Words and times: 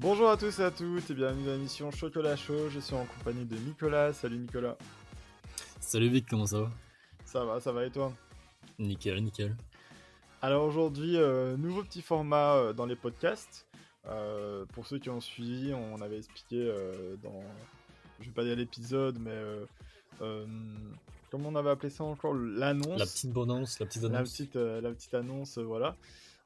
Bonjour 0.00 0.30
à 0.30 0.36
tous 0.36 0.60
et 0.60 0.62
à 0.62 0.70
toutes 0.70 1.10
et 1.10 1.14
bienvenue 1.14 1.44
dans 1.44 1.52
l'émission 1.54 1.90
Chocolat 1.90 2.36
Chaud. 2.36 2.68
Je 2.70 2.78
suis 2.78 2.94
en 2.94 3.04
compagnie 3.04 3.44
de 3.44 3.56
Nicolas. 3.56 4.12
Salut 4.12 4.38
Nicolas. 4.38 4.78
Salut 5.80 6.08
Vic, 6.08 6.24
comment 6.30 6.46
ça 6.46 6.60
va? 6.60 6.70
Ça 7.24 7.44
va, 7.44 7.58
ça 7.58 7.72
va 7.72 7.84
et 7.84 7.90
toi? 7.90 8.12
Nickel, 8.78 9.20
nickel. 9.24 9.56
Alors 10.40 10.62
aujourd'hui, 10.62 11.16
euh, 11.16 11.56
nouveau 11.56 11.82
petit 11.82 12.00
format 12.00 12.54
euh, 12.54 12.72
dans 12.72 12.86
les 12.86 12.94
podcasts. 12.94 13.66
Euh, 14.06 14.64
pour 14.66 14.86
ceux 14.86 15.00
qui 15.00 15.10
ont 15.10 15.20
suivi, 15.20 15.74
on 15.74 16.00
avait 16.00 16.18
expliqué 16.18 16.72
dans, 17.24 17.42
je 18.20 18.26
vais 18.26 18.32
pas 18.32 18.44
dire 18.44 18.54
l'épisode, 18.54 19.18
mais 19.18 19.36
comment 21.28 21.48
on 21.48 21.56
avait 21.56 21.70
appelé 21.70 21.90
ça 21.90 22.04
encore? 22.04 22.34
L'annonce. 22.34 23.00
La 23.00 23.04
petite 23.04 23.36
annonce, 23.36 23.80
la 23.80 23.86
petite 23.86 24.04
annonce. 24.04 24.14
La 24.14 24.22
petite, 24.22 24.54
la 24.54 24.90
petite 24.90 25.14
annonce, 25.14 25.58
voilà 25.58 25.96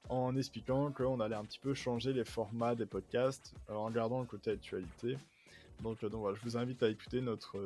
en 0.09 0.37
expliquant 0.37 0.91
qu'on 0.91 1.21
allait 1.21 1.37
un 1.37 1.45
petit 1.45 1.59
peu 1.59 1.75
changer 1.75 2.13
les 2.13 2.25
formats 2.25 2.75
des 2.75 2.87
podcasts 2.87 3.55
en 3.69 3.91
gardant 3.91 4.21
le 4.21 4.27
côté 4.27 4.51
actualité. 4.51 5.17
Donc, 5.83 6.01
donc 6.03 6.21
voilà, 6.21 6.37
je 6.37 6.43
vous 6.43 6.57
invite 6.57 6.83
à 6.83 6.89
écouter 6.89 7.21
notre, 7.21 7.59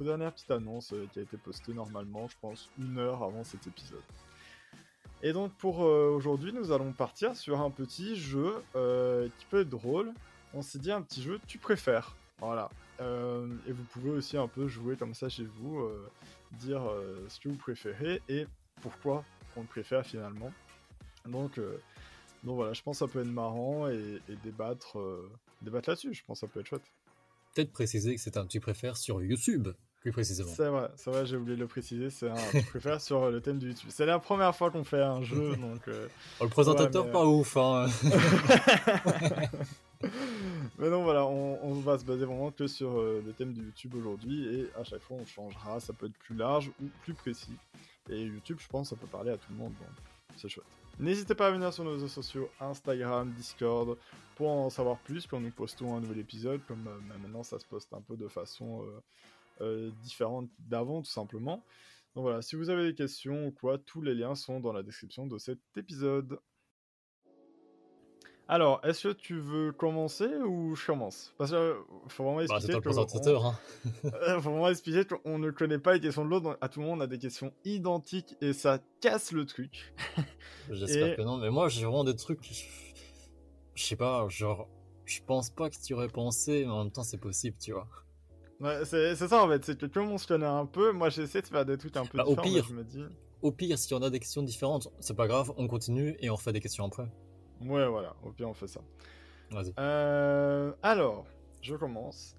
dernière 0.00 0.32
petite 0.32 0.50
annonce 0.50 0.94
qui 1.12 1.18
a 1.18 1.22
été 1.22 1.36
postée 1.36 1.72
normalement, 1.72 2.28
je 2.28 2.36
pense, 2.40 2.70
une 2.78 2.98
heure 2.98 3.22
avant 3.22 3.42
cet 3.42 3.66
épisode. 3.66 4.02
Et 5.24 5.32
donc 5.32 5.52
pour 5.54 5.84
euh, 5.84 6.10
aujourd'hui, 6.14 6.52
nous 6.52 6.70
allons 6.70 6.92
partir 6.92 7.34
sur 7.34 7.62
un 7.62 7.70
petit 7.70 8.14
jeu 8.14 8.62
euh, 8.76 9.28
qui 9.38 9.46
peut 9.46 9.60
être 9.60 9.70
drôle. 9.70 10.12
On 10.52 10.60
s'est 10.60 10.78
dit 10.78 10.92
un 10.92 11.00
petit 11.00 11.22
jeu 11.22 11.40
tu 11.46 11.56
préfères. 11.56 12.14
Voilà. 12.40 12.68
Euh, 13.00 13.48
et 13.66 13.72
vous 13.72 13.84
pouvez 13.84 14.10
aussi 14.10 14.36
un 14.36 14.48
peu 14.48 14.68
jouer 14.68 14.96
comme 14.96 15.14
ça 15.14 15.30
chez 15.30 15.44
vous, 15.44 15.88
dire 16.52 16.82
ce 17.28 17.40
que 17.40 17.48
vous 17.48 17.56
préférez 17.56 18.20
et 18.28 18.46
pourquoi 18.82 19.24
on 19.56 19.62
le 19.62 19.66
préfère 19.66 20.04
finalement. 20.04 20.52
Donc, 21.28 21.60
donc 22.42 22.56
voilà, 22.56 22.72
je 22.72 22.82
pense 22.82 22.98
que 22.98 23.06
ça 23.06 23.12
peut 23.12 23.20
être 23.20 23.26
marrant 23.26 23.88
et, 23.88 24.20
débattre, 24.42 24.98
débattre 25.62 25.90
là-dessus. 25.90 26.14
Je 26.14 26.24
pense 26.24 26.40
que 26.40 26.46
ça 26.46 26.52
peut 26.52 26.60
être 26.60 26.66
chouette. 26.66 26.82
Peut-être 27.54 27.72
préciser 27.72 28.14
que 28.14 28.20
c'est 28.20 28.36
un 28.36 28.46
tu 28.46 28.60
préfères 28.60 28.96
sur 28.96 29.22
YouTube 29.22 29.68
plus 30.04 30.12
précisément. 30.12 30.52
C'est 30.54 30.68
vrai, 30.68 30.90
c'est 30.96 31.10
vrai, 31.10 31.24
j'ai 31.24 31.36
oublié 31.36 31.56
de 31.56 31.62
le 31.62 31.66
préciser, 31.66 32.10
c'est 32.10 32.28
un 32.28 32.36
je 32.36 32.66
préfère 32.68 33.00
sur 33.00 33.30
le 33.30 33.40
thème 33.40 33.58
du 33.58 33.68
YouTube. 33.68 33.88
C'est 33.88 34.04
la 34.04 34.18
première 34.18 34.54
fois 34.54 34.70
qu'on 34.70 34.84
fait 34.84 35.02
un 35.02 35.22
jeu, 35.22 35.56
donc... 35.60 35.88
Euh, 35.88 36.08
oh, 36.40 36.44
le 36.44 36.50
présentateur, 36.50 37.10
pas 37.10 37.24
ouf, 37.24 37.56
hein 37.56 37.86
Mais 40.78 40.90
non, 40.90 41.04
voilà, 41.04 41.24
on, 41.24 41.72
va 41.80 41.98
se 41.98 42.04
baser 42.04 42.26
vraiment 42.26 42.50
que 42.50 42.66
sur 42.66 42.98
euh, 42.98 43.22
le 43.24 43.32
thème 43.32 43.54
du 43.54 43.62
YouTube 43.62 43.94
aujourd'hui, 43.94 44.46
et 44.54 44.68
à 44.78 44.84
chaque 44.84 45.00
fois 45.00 45.16
on 45.18 45.24
changera, 45.24 45.80
ça 45.80 45.94
peut 45.94 46.04
être 46.04 46.18
plus 46.18 46.36
large 46.36 46.70
ou 46.82 46.88
plus 47.02 47.14
précis. 47.14 47.56
Et 48.10 48.20
YouTube, 48.20 48.58
je 48.60 48.68
pense, 48.68 48.90
ça 48.90 48.96
peut 48.96 49.06
parler 49.06 49.30
à 49.30 49.38
tout 49.38 49.50
le 49.52 49.56
monde, 49.56 49.72
donc 49.80 49.88
c'est 50.36 50.50
chouette. 50.50 50.66
N'hésitez 50.98 51.34
pas 51.34 51.48
à 51.48 51.50
venir 51.50 51.72
sur 51.72 51.84
nos 51.84 51.92
réseaux 51.92 52.08
sociaux, 52.08 52.48
Instagram, 52.60 53.32
Discord, 53.32 53.98
pour 54.36 54.50
en 54.50 54.70
savoir 54.70 54.98
plus 54.98 55.26
quand 55.26 55.40
nous 55.40 55.50
postons 55.50 55.96
un 55.96 56.00
nouvel 56.00 56.18
épisode, 56.18 56.60
comme 56.66 56.86
euh, 56.86 57.00
maintenant 57.18 57.42
ça 57.42 57.58
se 57.58 57.66
poste 57.66 57.92
un 57.92 58.00
peu 58.00 58.16
de 58.16 58.28
façon 58.28 58.86
euh, 59.60 59.90
différentes 60.02 60.48
d'avant, 60.58 61.02
tout 61.02 61.10
simplement. 61.10 61.64
Donc 62.14 62.22
voilà, 62.22 62.42
si 62.42 62.54
vous 62.54 62.70
avez 62.70 62.84
des 62.84 62.94
questions 62.94 63.46
ou 63.46 63.50
quoi, 63.50 63.78
tous 63.78 64.02
les 64.02 64.14
liens 64.14 64.34
sont 64.36 64.60
dans 64.60 64.72
la 64.72 64.82
description 64.82 65.26
de 65.26 65.36
cet 65.38 65.58
épisode. 65.76 66.38
Alors, 68.46 68.80
est-ce 68.84 69.08
que 69.08 69.12
tu 69.14 69.38
veux 69.38 69.72
commencer 69.72 70.26
ou 70.26 70.76
je 70.76 70.86
commence? 70.86 71.32
Parce 71.38 71.50
qu'il 71.50 71.74
faut 72.08 72.24
vraiment 72.24 72.36
bah, 72.36 72.44
expliquer. 72.44 72.74
Bah, 72.74 72.80
faut 74.40 74.50
vraiment 74.50 74.68
expliquer 74.68 75.04
qu'on 75.06 75.38
ne 75.38 75.50
connaît 75.50 75.78
pas 75.78 75.94
les 75.94 76.00
questions 76.00 76.24
de 76.26 76.30
l'autre. 76.30 76.58
À 76.60 76.68
tout 76.68 76.80
le 76.80 76.86
monde, 76.86 76.98
on 76.98 77.02
a 77.02 77.06
des 77.06 77.18
questions 77.18 77.54
identiques 77.64 78.36
et 78.42 78.52
ça 78.52 78.80
casse 79.00 79.32
le 79.32 79.46
truc. 79.46 79.94
J'espère 80.70 81.16
que 81.16 81.22
non, 81.22 81.38
mais 81.38 81.50
moi 81.50 81.68
j'ai 81.68 81.84
vraiment 81.84 82.04
des 82.04 82.16
trucs. 82.16 82.44
Je 83.74 83.82
sais 83.82 83.96
pas, 83.96 84.28
genre, 84.28 84.68
je 85.06 85.20
pense 85.26 85.48
pas 85.48 85.70
que 85.70 85.76
tu 85.82 85.94
aurais 85.94 86.08
pensé, 86.08 86.64
mais 86.66 86.70
en 86.70 86.84
même 86.84 86.92
temps 86.92 87.02
c'est 87.02 87.18
possible, 87.18 87.56
tu 87.58 87.72
vois. 87.72 87.88
Ouais, 88.60 88.84
c'est 88.84 89.16
ça 89.16 89.42
en 89.42 89.48
fait, 89.48 89.64
c'est 89.64 89.78
que 89.78 89.86
comme 89.86 90.10
on 90.10 90.18
se 90.18 90.26
connaît 90.26 90.46
un 90.46 90.66
peu, 90.66 90.92
moi 90.92 91.08
j'essaie 91.08 91.42
de 91.42 91.46
faire 91.46 91.64
des 91.64 91.76
trucs 91.78 91.96
un 91.96 92.04
peu 92.04 92.18
bah, 92.18 92.24
différents. 92.24 92.46
Au 92.46 92.50
pire, 92.50 92.64
je 92.68 92.74
me 92.74 92.84
dis... 92.84 93.04
au 93.42 93.52
pire, 93.52 93.78
si 93.78 93.92
on 93.94 94.02
a 94.02 94.10
des 94.10 94.20
questions 94.20 94.42
différentes, 94.42 94.88
c'est 95.00 95.16
pas 95.16 95.26
grave, 95.26 95.52
on 95.56 95.66
continue 95.66 96.14
et 96.20 96.30
on 96.30 96.36
refait 96.36 96.52
des 96.52 96.60
questions 96.60 96.84
après. 96.84 97.08
Ouais, 97.64 97.86
voilà, 97.88 98.14
au 98.22 98.30
pire 98.30 98.48
on 98.48 98.54
fait 98.54 98.68
ça. 98.68 98.80
Vas-y. 99.50 99.72
Euh, 99.78 100.72
alors, 100.82 101.26
je 101.62 101.74
commence. 101.76 102.36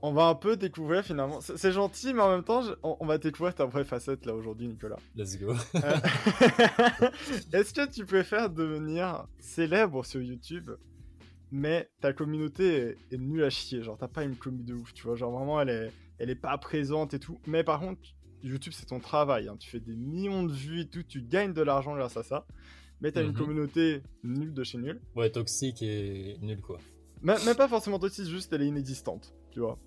On 0.00 0.12
va 0.12 0.26
un 0.26 0.34
peu 0.34 0.56
découvrir 0.56 1.04
finalement. 1.04 1.40
C'est 1.40 1.72
gentil, 1.72 2.14
mais 2.14 2.22
en 2.22 2.30
même 2.30 2.44
temps, 2.44 2.62
on, 2.84 3.04
va 3.04 3.18
découvrir 3.18 3.54
ta 3.54 3.64
vraie 3.64 3.84
facette 3.84 4.26
là 4.26 4.34
aujourd'hui, 4.34 4.68
Nicolas. 4.68 4.98
Let's 5.16 5.36
go. 5.38 5.54
Euh, 5.74 5.80
est-ce 7.52 7.74
que 7.74 7.90
tu 7.90 8.04
préfères 8.04 8.48
devenir 8.48 9.26
célèbre 9.40 10.04
sur 10.04 10.20
YouTube 10.20 10.70
mais 11.50 11.90
ta 12.00 12.12
communauté 12.12 12.96
est, 13.10 13.18
nulle 13.18 13.42
à 13.42 13.50
chier? 13.50 13.82
Genre, 13.82 13.98
t'as 13.98 14.06
pas 14.06 14.22
une 14.22 14.36
communauté 14.36 14.72
de 14.72 14.78
ouf, 14.78 14.94
tu 14.94 15.02
vois? 15.02 15.16
Genre, 15.16 15.32
vraiment, 15.32 15.60
elle 15.60 15.70
est, 15.70 15.92
elle 16.18 16.30
est 16.30 16.36
pas 16.36 16.56
présente 16.58 17.14
et 17.14 17.18
tout. 17.18 17.40
Mais 17.46 17.64
par 17.64 17.80
contre, 17.80 18.00
YouTube, 18.44 18.74
c'est 18.76 18.86
ton 18.86 19.00
travail. 19.00 19.48
Hein. 19.48 19.56
Tu 19.58 19.68
fais 19.68 19.80
des 19.80 19.96
millions 19.96 20.44
de 20.44 20.52
vues 20.52 20.82
et 20.82 20.88
tout. 20.88 21.02
Tu 21.02 21.22
gagnes 21.22 21.54
de 21.54 21.62
l'argent 21.62 21.96
grâce 21.96 22.16
à 22.16 22.22
ça. 22.22 22.46
Mais 23.00 23.12
t'as 23.12 23.22
une 23.22 23.28
mhm. 23.28 23.36
communauté 23.36 24.02
nulle 24.24 24.52
de 24.52 24.64
chez 24.64 24.78
nulle. 24.78 25.00
Ouais, 25.14 25.30
toxique 25.30 25.82
et 25.82 26.36
nulle, 26.42 26.60
quoi. 26.60 26.78
Mais, 27.22 27.34
pas 27.56 27.68
forcément 27.68 27.98
toxique, 27.98 28.26
juste 28.26 28.52
elle 28.52 28.62
est 28.62 28.68
inexistante. 28.68 29.34
Tu 29.50 29.60
vois. 29.60 29.78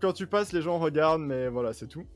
Quand 0.00 0.12
tu 0.12 0.26
passes, 0.26 0.52
les 0.52 0.62
gens 0.62 0.78
regardent, 0.78 1.22
mais 1.22 1.48
voilà, 1.48 1.72
c'est 1.72 1.86
tout. 1.86 2.06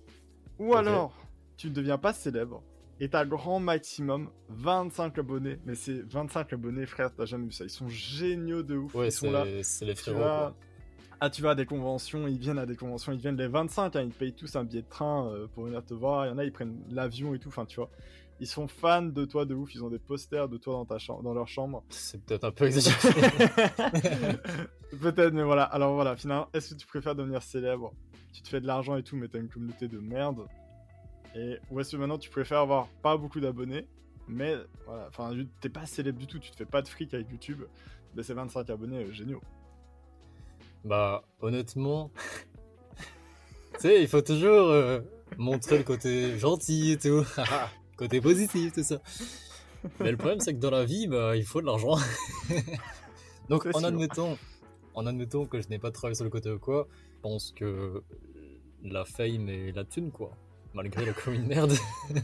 Ou 0.59 0.75
alors, 0.75 1.17
tu 1.57 1.69
ne 1.69 1.75
deviens 1.75 1.99
pas 1.99 2.13
célèbre 2.13 2.63
et 3.01 3.09
t'as 3.09 3.25
grand 3.25 3.61
maximum 3.61 4.31
25 4.51 5.19
abonnés. 5.19 5.59
Mais 5.67 5.75
c'est 5.75 6.01
25 6.11 6.53
abonnés, 6.53 6.87
frère, 6.87 7.13
t'as 7.15 7.27
jamais 7.27 7.47
vu 7.47 7.53
ça. 7.53 7.65
Ils 7.65 7.71
sont 7.71 7.89
géniaux 7.89 8.63
de 8.63 8.77
ouf. 8.77 8.95
Ouais, 8.95 9.11
c'est 9.11 9.85
les 9.85 9.95
frérots. 9.95 10.55
Ah, 11.21 11.31
tu 11.31 11.43
vas 11.43 11.51
à 11.51 11.55
des 11.55 11.65
conventions, 11.65 12.27
ils 12.27 12.39
viennent 12.39 12.59
à 12.59 12.67
des 12.67 12.77
conventions, 12.77 13.13
ils 13.13 13.19
viennent 13.19 13.37
les 13.37 13.47
25, 13.47 13.97
hein, 13.97 14.03
ils 14.03 14.11
payent 14.11 14.35
tous 14.35 14.57
un 14.57 14.65
billet 14.65 14.83
de 14.83 14.89
train 14.89 15.29
euh, 15.29 15.47
pour 15.47 15.65
venir 15.65 15.83
te 15.85 15.95
voir. 15.95 16.27
Il 16.27 16.31
y 16.31 16.33
en 16.33 16.39
a, 16.39 16.45
ils 16.45 16.53
prennent 16.53 16.77
l'avion 16.91 17.35
et 17.35 17.39
tout, 17.39 17.49
enfin, 17.49 17.65
tu 17.65 17.77
vois. 17.77 17.89
Ils 18.41 18.49
sont 18.49 18.67
fans 18.67 19.03
de 19.03 19.25
toi 19.25 19.45
de 19.45 19.55
ouf, 19.55 19.75
ils 19.75 19.85
ont 19.85 19.91
des 19.91 19.99
posters 19.99 20.49
de 20.49 20.57
toi 20.57 20.75
dans, 20.75 20.85
ta 20.85 20.99
chambre, 20.99 21.23
dans 21.23 21.35
leur 21.35 21.49
chambre. 21.49 21.85
C'est 21.89 22.25
peut-être 22.25 22.45
un 22.45 22.51
peu 22.51 22.67
exagéré. 22.67 22.97
peut-être, 25.01 25.33
mais 25.33 25.45
voilà. 25.45 25.65
Alors 25.65 25.95
voilà, 25.95 26.17
finalement, 26.17 26.49
est-ce 26.53 26.75
que 26.75 26.79
tu 26.79 26.87
préfères 26.87 27.15
devenir 27.15 27.43
célèbre? 27.43 27.93
Tu 28.33 28.43
te 28.43 28.49
fais 28.49 28.61
de 28.61 28.67
l'argent 28.67 28.97
et 28.97 29.05
tout, 29.05 29.17
mais 29.17 29.29
t'as 29.29 29.39
une 29.39 29.49
communauté 29.49 29.87
de 29.87 29.99
merde 29.99 30.47
et 31.35 31.59
où 31.71 31.81
est-ce 31.81 31.93
que 31.93 31.97
maintenant 31.97 32.19
tu 32.19 32.31
préfères 32.31 32.61
avoir 32.61 32.87
pas 33.03 33.17
beaucoup 33.17 33.41
d'abonnés, 33.41 33.87
mais 34.29 34.55
voilà, 34.87 35.07
enfin, 35.09 35.35
t'es 35.61 35.69
pas 35.69 35.87
célèbre 35.87 36.19
du 36.19 36.27
tout, 36.27 36.39
tu 36.39 36.51
te 36.51 36.57
fais 36.57 36.65
pas 36.65 36.83
de 36.83 36.89
fric 36.89 37.13
avec 37.13 37.31
YouTube, 37.31 37.63
mais 38.15 38.23
c'est 38.23 38.35
25 38.35 38.71
abonnés 38.71 39.05
euh, 39.05 39.13
géniaux. 39.13 39.41
Bah, 40.85 41.25
honnêtement, 41.41 42.11
tu 43.75 43.81
sais, 43.81 44.03
il 44.03 44.09
faut 44.09 44.21
toujours 44.21 44.69
euh, 44.69 45.01
montrer 45.39 45.79
le 45.79 45.85
côté 45.85 46.39
gentil 46.39 46.93
et 46.93 46.99
tout, 46.99 47.25
côté 47.97 48.21
positif, 48.21 48.73
tout 48.73 48.83
ça. 48.83 49.01
Mais 50.01 50.11
le 50.11 50.17
problème, 50.17 50.41
c'est 50.41 50.55
que 50.55 50.61
dans 50.61 50.71
la 50.71 50.85
vie, 50.85 51.07
bah, 51.07 51.37
il 51.37 51.45
faut 51.45 51.61
de 51.61 51.67
l'argent. 51.67 51.97
Donc, 53.49 53.67
en 53.75 53.85
admettant, 53.85 54.39
en 54.95 55.07
admettant 55.07 55.45
que 55.45 55.61
je 55.61 55.69
n'ai 55.69 55.79
pas 55.79 55.91
travaillé 55.91 56.15
sur 56.15 56.25
le 56.25 56.31
côté 56.31 56.51
ou 56.51 56.59
quoi, 56.59 56.89
je 56.91 57.21
pense 57.21 57.53
que 57.53 58.03
la 58.83 59.05
fame 59.05 59.49
et 59.49 59.73
la 59.73 59.85
thune, 59.85 60.11
quoi 60.11 60.37
malgré 60.75 61.05
le 61.05 61.13
com 61.13 61.35
une 61.35 61.47
merde. 61.47 61.75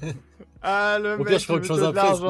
Ah, 0.63 0.99
le 0.99 1.17
mec, 1.17 1.39
je 1.39 1.41
ferai 1.47 1.55
autre 1.55 1.65
chose 1.65 1.83
après, 1.83 2.09
c'est 2.09 2.17
je 2.21 2.23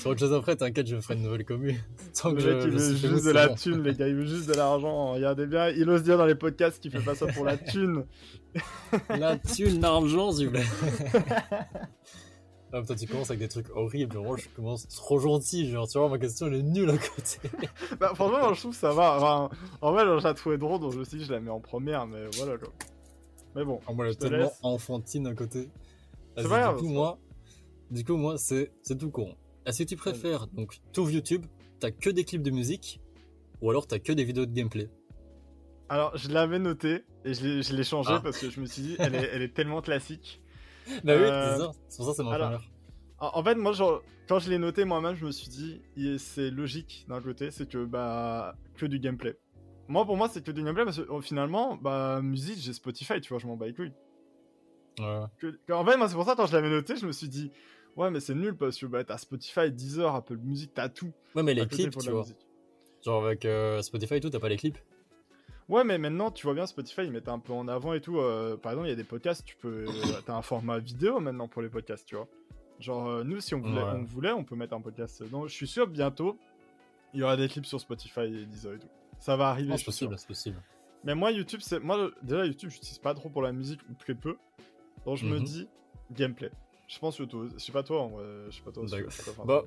ferai 0.00 0.10
autre 0.10 0.18
chose 0.18 0.32
après, 0.32 0.56
t'inquiète, 0.56 0.88
je 0.88 0.96
ferai 0.96 1.14
une 1.14 1.22
nouvelle 1.22 1.44
commu. 1.44 1.80
Tant 2.20 2.30
le 2.30 2.34
mec, 2.34 2.44
il 2.64 2.72
veut 2.72 2.96
juste 2.96 3.24
de 3.24 3.30
la 3.30 3.50
thune, 3.50 3.84
les 3.84 3.94
gars, 3.94 4.08
il 4.08 4.16
veut 4.16 4.26
juste 4.26 4.48
de 4.48 4.54
l'argent. 4.54 5.12
Regardez 5.12 5.46
bien, 5.46 5.68
il 5.68 5.88
ose 5.88 6.02
dire 6.02 6.18
dans 6.18 6.26
les 6.26 6.34
podcasts 6.34 6.80
qu'il 6.80 6.90
fait 6.90 7.04
pas 7.04 7.14
ça 7.14 7.28
pour 7.28 7.44
la 7.44 7.56
thune. 7.56 8.04
la 9.10 9.38
thune, 9.38 9.80
l'argent, 9.80 10.32
s'il 10.32 10.46
vous 10.46 10.54
plaît. 10.54 10.64
Ah, 12.72 12.80
putain, 12.80 12.96
tu 12.96 13.06
commences 13.06 13.30
avec 13.30 13.38
des 13.38 13.48
trucs 13.48 13.70
horribles. 13.74 14.18
Moi, 14.18 14.36
je 14.36 14.48
commence 14.54 14.86
trop 14.88 15.18
gentil. 15.18 15.70
Genre, 15.70 15.88
tu 15.88 15.98
vois, 15.98 16.08
ma 16.08 16.18
question, 16.18 16.48
elle 16.48 16.54
est 16.54 16.62
nulle 16.62 16.90
à 16.90 16.98
côté. 16.98 17.38
bah, 17.98 18.12
franchement, 18.14 18.52
je 18.52 18.60
trouve 18.60 18.72
que 18.72 18.76
ça 18.76 18.92
va. 18.92 19.16
Enfin, 19.16 19.48
en 19.80 19.92
vrai, 19.92 20.04
je 20.04 20.24
la 20.24 20.34
trouvée 20.34 20.58
drôle, 20.58 20.80
donc 20.80 20.92
je 20.92 20.98
me 20.98 21.04
suis 21.04 21.18
dit, 21.18 21.24
je 21.24 21.32
la 21.32 21.40
mets 21.40 21.50
en 21.50 21.60
première, 21.60 22.06
mais 22.06 22.24
voilà, 22.36 22.58
quoi. 22.58 22.68
Mais 23.54 23.64
bon. 23.64 23.80
Ah, 23.86 23.92
moi, 23.92 24.06
elle 24.06 24.12
est 24.12 24.16
tellement 24.16 24.52
enfantine 24.62 25.26
à 25.26 25.34
côté. 25.34 25.68
C'est 26.36 26.48
pas 26.48 26.74
Du 26.74 26.80
coup, 26.80 26.88
moi, 26.88 27.18
du 27.90 28.04
coup, 28.04 28.16
moi, 28.16 28.38
c'est, 28.38 28.72
c'est 28.82 28.96
tout 28.96 29.10
con. 29.10 29.34
Est-ce 29.66 29.82
que 29.82 29.88
tu 29.88 29.96
préfères, 29.96 30.46
donc, 30.48 30.78
tout 30.92 31.08
YouTube, 31.08 31.44
t'as 31.80 31.90
que 31.90 32.10
des 32.10 32.24
clips 32.24 32.42
de 32.42 32.50
musique, 32.50 33.00
ou 33.60 33.70
alors 33.70 33.86
t'as 33.86 33.98
que 33.98 34.12
des 34.12 34.24
vidéos 34.24 34.46
de 34.46 34.52
gameplay? 34.52 34.88
Alors, 35.88 36.16
je 36.16 36.28
l'avais 36.28 36.58
noté, 36.58 37.04
et 37.24 37.34
je 37.34 37.74
l'ai, 37.74 37.84
changé 37.84 38.12
ah. 38.12 38.20
parce 38.22 38.38
que 38.38 38.50
je 38.50 38.60
me 38.60 38.66
suis 38.66 38.82
dit, 38.82 38.96
elle 38.98 39.14
est, 39.14 39.30
elle 39.32 39.42
est 39.42 39.54
tellement 39.54 39.80
classique. 39.80 40.42
bah 41.04 41.14
oui, 41.16 41.22
euh, 41.24 41.52
c'est 41.52 41.62
ça. 41.62 41.70
C'est 41.88 41.96
pour 41.96 42.06
ça 42.06 42.12
c'est 42.14 42.22
mon 42.22 42.30
première. 42.30 42.62
En 43.20 43.42
fait, 43.42 43.56
moi, 43.56 43.72
genre, 43.72 44.02
quand 44.28 44.38
je 44.38 44.48
l'ai 44.50 44.58
noté 44.58 44.84
moi-même, 44.84 45.16
je 45.16 45.26
me 45.26 45.32
suis 45.32 45.48
dit, 45.48 45.80
c'est 46.18 46.50
logique 46.50 47.04
d'un 47.08 47.20
côté, 47.20 47.50
c'est 47.50 47.68
que, 47.68 47.84
bah, 47.84 48.54
que 48.76 48.86
du 48.86 49.00
gameplay. 49.00 49.36
Moi, 49.88 50.04
pour 50.04 50.16
moi, 50.16 50.28
c'est 50.28 50.44
que 50.44 50.50
du 50.50 50.62
gameplay 50.62 50.84
parce 50.84 50.98
que 50.98 51.06
oh, 51.08 51.20
finalement, 51.20 51.76
bah, 51.76 52.20
musique, 52.22 52.58
j'ai 52.58 52.72
Spotify, 52.74 53.20
tu 53.20 53.30
vois, 53.30 53.38
je 53.38 53.46
m'en 53.46 53.56
bats 53.56 53.66
les 53.66 53.74
couilles. 53.74 53.92
Ouais. 55.00 55.24
que- 55.38 55.72
en 55.72 55.84
fait, 55.84 55.96
moi, 55.96 56.08
c'est 56.08 56.14
pour 56.14 56.24
ça, 56.24 56.34
quand 56.36 56.46
je 56.46 56.52
l'avais 56.52 56.68
noté, 56.70 56.96
je 56.96 57.06
me 57.06 57.12
suis 57.12 57.28
dit, 57.28 57.50
ouais, 57.96 58.10
mais 58.10 58.20
c'est 58.20 58.34
nul 58.34 58.54
parce 58.56 58.76
que 58.78 58.86
bah, 58.86 59.02
t'as 59.04 59.16
Spotify, 59.18 59.70
Deezer, 59.70 60.14
Apple 60.14 60.36
Music, 60.38 60.72
t'as 60.74 60.88
tout. 60.88 61.12
Ouais, 61.34 61.42
mais 61.42 61.54
les 61.54 61.66
clips, 61.66 61.96
tu 61.96 62.10
vois. 62.10 62.20
musique. 62.20 62.46
Genre 63.04 63.24
avec 63.24 63.44
euh, 63.44 63.80
Spotify 63.82 64.14
et 64.16 64.20
tout, 64.20 64.28
t'as 64.30 64.40
pas 64.40 64.48
les 64.48 64.56
clips? 64.56 64.78
Ouais, 65.68 65.84
mais 65.84 65.98
maintenant, 65.98 66.30
tu 66.30 66.44
vois 66.46 66.54
bien, 66.54 66.66
Spotify, 66.66 67.02
ils 67.04 67.12
mettent 67.12 67.28
un 67.28 67.38
peu 67.38 67.52
en 67.52 67.68
avant 67.68 67.92
et 67.94 68.00
tout. 68.00 68.18
euh, 68.18 68.56
par 68.56 68.72
exemple, 68.72 68.88
il 68.88 68.90
y 68.90 68.94
a 68.94 68.96
des 68.96 69.04
podcasts, 69.04 69.44
tu 69.44 69.54
peux. 69.56 69.84
euh, 69.86 70.20
T'as 70.26 70.34
un 70.34 70.42
format 70.42 70.78
vidéo 70.78 71.20
maintenant 71.20 71.46
pour 71.46 71.62
les 71.62 71.68
podcasts, 71.68 72.06
tu 72.06 72.16
vois. 72.16 72.26
Genre, 72.80 73.06
euh, 73.08 73.24
nous, 73.24 73.40
si 73.40 73.54
on 73.54 73.60
voulait, 73.60 73.82
Ouais. 73.82 73.90
on 73.92 74.02
voulait, 74.04 74.32
on 74.32 74.44
peut 74.44 74.56
mettre 74.56 74.74
un 74.74 74.80
podcast. 74.80 75.22
Donc, 75.30 75.48
je 75.48 75.52
suis 75.54 75.66
sûr, 75.68 75.86
bientôt, 75.86 76.36
il 77.14 77.20
y 77.20 77.22
aura 77.22 77.36
des 77.36 77.48
clips 77.48 77.66
sur 77.66 77.78
Spotify 77.80 78.20
et 78.22 78.46
Deezer 78.46 78.74
et 78.74 78.78
tout. 78.78 78.88
Ça 79.18 79.36
va 79.36 79.48
arriver, 79.48 79.72
je 79.72 79.78
c'est 79.78 79.84
possible, 79.84 80.18
c'est 80.18 80.26
possible. 80.28 80.62
Mais 81.04 81.14
moi, 81.14 81.30
YouTube, 81.32 81.60
c'est. 81.62 81.78
Moi, 81.80 82.10
déjà, 82.22 82.44
YouTube, 82.46 82.70
j'utilise 82.70 82.98
pas 82.98 83.14
trop 83.14 83.28
pour 83.28 83.42
la 83.42 83.52
musique 83.52 83.80
ou 83.90 83.94
très 83.94 84.14
peu. 84.14 84.36
Donc, 85.04 85.16
je 85.16 85.26
me 85.26 85.38
Mhm. 85.38 85.44
dis, 85.44 85.68
gameplay. 86.12 86.50
Je 86.88 86.98
pense 86.98 87.16
toi, 87.16 87.46
je 87.54 87.58
sais 87.58 87.72
pas 87.72 87.82
toi, 87.82 88.02
en 88.02 88.08
vrai, 88.08 88.24
je 88.50 88.56
sais 88.56 88.62
pas 88.62 88.72
toi. 88.72 88.84
Pas 88.84 88.96
faire 89.10 89.44
Bah, 89.46 89.64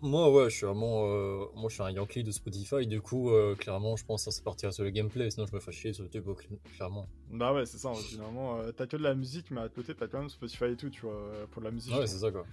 moi, 0.00 0.32
ouais, 0.32 0.48
je 0.48 0.56
suis 0.56 0.66
vraiment. 0.66 1.06
euh, 1.06 1.44
moi, 1.54 1.68
je 1.68 1.74
suis 1.74 1.82
un 1.82 1.90
Yankee 1.90 2.22
de 2.22 2.30
Spotify, 2.30 2.86
du 2.86 3.00
coup, 3.00 3.30
euh, 3.30 3.54
clairement, 3.56 3.96
je 3.96 4.04
pense 4.04 4.24
que 4.24 4.30
ça 4.30 4.42
partirait 4.42 4.72
sur 4.72 4.84
le 4.84 4.90
gameplay, 4.90 5.30
sinon 5.30 5.46
je 5.46 5.54
me 5.54 5.60
fais 5.60 5.72
chier 5.72 5.92
sur 5.92 6.04
YouTube, 6.04 6.24
cl- 6.28 6.58
clairement. 6.76 7.06
Bah 7.30 7.52
ouais, 7.52 7.66
c'est 7.66 7.78
ça, 7.78 7.92
finalement. 7.94 8.58
euh, 8.60 8.72
t'as 8.72 8.86
que 8.86 8.96
de 8.96 9.02
la 9.02 9.14
musique, 9.14 9.50
mais 9.50 9.60
à 9.60 9.68
côté, 9.68 9.94
t'as 9.94 10.06
quand 10.06 10.20
même 10.20 10.28
Spotify 10.28 10.66
et 10.66 10.76
tout, 10.76 10.88
tu 10.90 11.02
vois, 11.02 11.14
euh, 11.14 11.46
pour 11.50 11.60
de 11.60 11.66
la 11.66 11.72
musique. 11.72 11.94
Ouais, 11.94 12.06
c'est 12.06 12.18
ça, 12.18 12.30
quoi. 12.30 12.46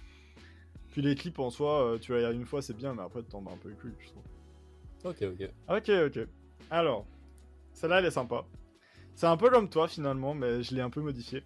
Puis 0.90 1.02
les 1.02 1.14
clips 1.14 1.38
en 1.38 1.50
soi, 1.50 1.96
tu 2.00 2.12
vas 2.12 2.20
y 2.20 2.24
aller 2.24 2.36
une 2.36 2.46
fois, 2.46 2.62
c'est 2.62 2.76
bien, 2.76 2.94
mais 2.94 3.02
après, 3.02 3.22
t'en 3.22 3.40
bats 3.42 3.52
un 3.52 3.56
peu 3.58 3.68
les 3.70 3.76
couilles, 3.76 3.94
je 4.00 4.08
trouve. 4.08 4.22
Ok, 5.06 5.22
ok. 5.22 5.50
Ok, 5.68 5.88
ok. 5.88 6.26
Alors, 6.68 7.06
celle-là, 7.72 8.00
elle 8.00 8.06
est 8.06 8.10
sympa. 8.10 8.44
C'est 9.14 9.26
un 9.26 9.36
peu 9.36 9.50
comme 9.50 9.68
toi, 9.68 9.86
finalement, 9.86 10.34
mais 10.34 10.64
je 10.64 10.74
l'ai 10.74 10.80
un 10.80 10.90
peu 10.90 11.00
modifié. 11.00 11.44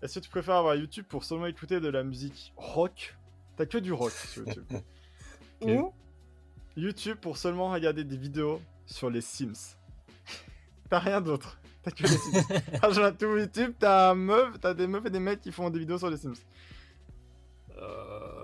Est-ce 0.00 0.18
que 0.18 0.24
tu 0.24 0.30
préfères 0.30 0.56
avoir 0.56 0.74
YouTube 0.76 1.04
pour 1.06 1.24
seulement 1.24 1.46
écouter 1.46 1.78
de 1.78 1.88
la 1.88 2.02
musique 2.02 2.54
rock? 2.56 3.14
T'as 3.56 3.66
que 3.66 3.78
du 3.78 3.92
rock 3.92 4.12
sur 4.12 4.42
YouTube. 4.46 4.64
Ou 5.60 5.92
YouTube 6.76 7.18
pour 7.20 7.36
seulement 7.36 7.70
regarder 7.70 8.02
des 8.04 8.16
vidéos 8.16 8.62
sur 8.86 9.10
les 9.10 9.20
Sims. 9.20 9.76
T'as 10.90 10.98
rien 10.98 11.20
d'autre. 11.20 11.58
T'as 11.82 11.90
que 11.90 12.02
les 12.02 12.08
Sims. 12.08 12.42
Franchement, 12.78 13.12
tout 13.12 13.36
YouTube, 13.36 13.74
t'as 13.78 14.14
meuf, 14.14 14.58
t'as 14.60 14.74
des 14.74 14.86
meufs 14.86 15.04
et 15.06 15.10
des 15.10 15.20
mecs 15.20 15.40
qui 15.40 15.52
font 15.52 15.68
des 15.70 15.78
vidéos 15.78 15.98
sur 15.98 16.10
les 16.10 16.16
Sims. 16.16 16.34
Euh, 17.78 18.35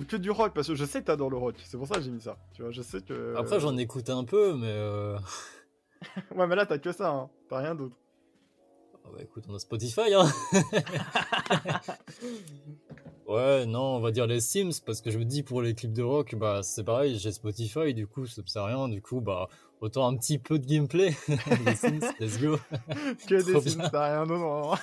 Ou 0.00 0.04
que 0.04 0.16
du 0.16 0.30
rock, 0.30 0.52
parce 0.54 0.66
que 0.68 0.74
je 0.74 0.84
sais 0.86 1.00
que 1.00 1.06
t'adores 1.06 1.30
le 1.30 1.36
rock. 1.36 1.54
C'est 1.64 1.76
pour 1.76 1.86
ça 1.86 1.94
que 1.96 2.00
j'ai 2.00 2.10
mis 2.10 2.20
ça. 2.22 2.36
Tu 2.54 2.62
vois, 2.62 2.70
je 2.70 2.80
sais 2.82 3.00
que. 3.02 3.34
Après, 3.36 3.60
j'en 3.60 3.76
écoute 3.76 4.08
un 4.10 4.24
peu, 4.24 4.54
mais. 4.54 4.66
euh, 4.72 5.18
Ouais, 6.34 6.46
mais 6.46 6.56
là, 6.56 6.64
t'as 6.66 6.78
que 6.78 6.90
ça, 6.92 7.10
hein. 7.10 7.28
T'as 7.50 7.58
rien 7.58 7.74
d'autre. 7.74 7.96
ah 9.04 9.08
bah, 9.12 9.18
écoute, 9.22 9.44
on 9.48 9.54
a 9.54 9.58
Spotify, 9.58 10.14
hein. 10.14 10.26
ouais, 13.28 13.66
non, 13.66 13.96
on 13.96 14.00
va 14.00 14.10
dire 14.10 14.26
les 14.26 14.40
Sims, 14.40 14.80
parce 14.84 15.00
que 15.00 15.10
je 15.10 15.18
me 15.18 15.24
dis 15.24 15.42
pour 15.42 15.62
les 15.62 15.74
clips 15.74 15.92
de 15.92 16.02
rock, 16.02 16.34
bah 16.34 16.62
c'est 16.62 16.84
pareil, 16.84 17.18
j'ai 17.18 17.32
Spotify, 17.32 17.94
du 17.94 18.06
coup, 18.06 18.26
ça 18.26 18.42
me 18.42 18.46
sert 18.46 18.62
à 18.62 18.66
rien, 18.66 18.88
du 18.88 19.02
coup, 19.02 19.20
bah 19.20 19.48
autant 19.80 20.06
un 20.06 20.16
petit 20.16 20.38
peu 20.38 20.58
de 20.58 20.66
gameplay. 20.66 21.14
les 21.66 21.74
Sims, 21.74 22.00
let's 22.20 22.40
go. 22.40 22.58
Que 23.28 23.40
Trop 23.50 23.60
des 23.60 23.70
Sims, 23.70 23.88
t'as 23.90 24.06
rien 24.16 24.26
d'autre. 24.26 24.78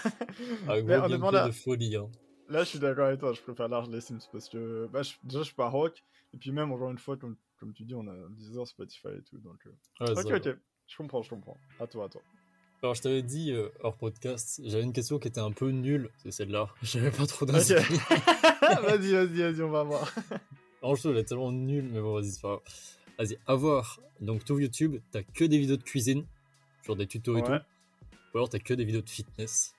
Un 0.68 0.82
gros 0.82 1.08
gameplay 1.10 1.32
là- 1.32 1.48
de 1.48 1.52
folie, 1.52 1.96
hein. 1.96 2.08
Là, 2.50 2.64
je 2.64 2.70
suis 2.70 2.80
d'accord 2.80 3.08
avec 3.08 3.20
toi, 3.20 3.34
je 3.34 3.42
préfère 3.42 3.68
large 3.68 3.90
les 3.90 4.00
Sims 4.02 4.20
parce 4.32 4.48
que 4.50 4.88
bah, 4.92 5.04
je- 5.04 5.14
déjà, 5.24 5.40
je 5.40 5.46
suis 5.46 5.56
pas 5.56 5.70
rock. 5.70 6.04
Et 6.34 6.38
puis, 6.38 6.52
même, 6.52 6.72
encore 6.72 6.90
une 6.92 6.98
fois, 6.98 7.18
comme, 7.18 7.36
comme 7.60 7.74
tu 7.74 7.84
dis, 7.84 7.96
on 7.96 8.08
a 8.08 8.16
Deezer, 8.32 8.68
Spotify 8.68 9.08
et 9.18 9.22
tout. 9.30 9.38
Donc, 9.40 9.58
euh, 9.66 10.06
Ouais, 10.06 10.12
ok, 10.12 10.46
ok. 10.48 10.58
Je 10.88 10.96
comprends, 10.98 11.22
je 11.22 11.30
comprends. 11.30 11.58
À 11.80 11.88
toi, 11.88 12.06
à 12.06 12.10
toi. 12.10 12.22
Alors, 12.84 12.96
je 12.96 13.02
t'avais 13.02 13.24
dit 13.24 13.52
euh, 13.52 13.70
hors 13.82 13.98
podcast, 13.98 14.62
j'avais 14.64 14.84
une 14.84 14.94
question 14.94 15.18
qui 15.20 15.28
était 15.28 15.40
un 15.40 15.52
peu 15.52 15.70
nulle, 15.72 16.10
c'est 16.18 16.32
celle-là. 16.32 16.70
J'avais 16.84 17.10
pas 17.12 17.26
trop 17.26 17.46
d'inspi. 17.46 17.74
vas-y, 18.62 19.12
vas-y, 19.14 19.42
vas-y, 19.42 19.62
on 19.64 19.72
va 19.72 19.84
voir. 19.84 20.14
Alors, 20.84 20.96
je 20.96 21.02
trouve 21.02 21.14
elle 21.14 21.18
est 21.18 21.24
tellement 21.26 21.52
nulle, 21.52 21.90
mais 21.92 22.00
bon, 22.00 22.14
vas-y, 22.14 22.30
c'est 22.32 22.42
pas 22.42 22.50
grave. 22.50 22.62
Vas-y, 23.18 23.38
avoir. 23.48 24.00
Donc, 24.22 24.46
tout 24.46 24.60
YouTube, 24.60 24.98
t'as 25.12 25.24
que 25.24 25.44
des 25.44 25.58
vidéos 25.58 25.78
de 25.78 25.84
cuisine, 25.84 26.26
genre 26.86 26.96
des 26.96 27.08
tutos 27.08 27.38
et 27.38 27.44
tout. 27.44 27.52
Ou 28.34 28.38
alors, 28.38 28.50
t'as 28.50 28.60
que 28.60 28.74
des 28.76 28.86
vidéos 28.86 29.02
de 29.02 29.10
fitness. 29.10 29.74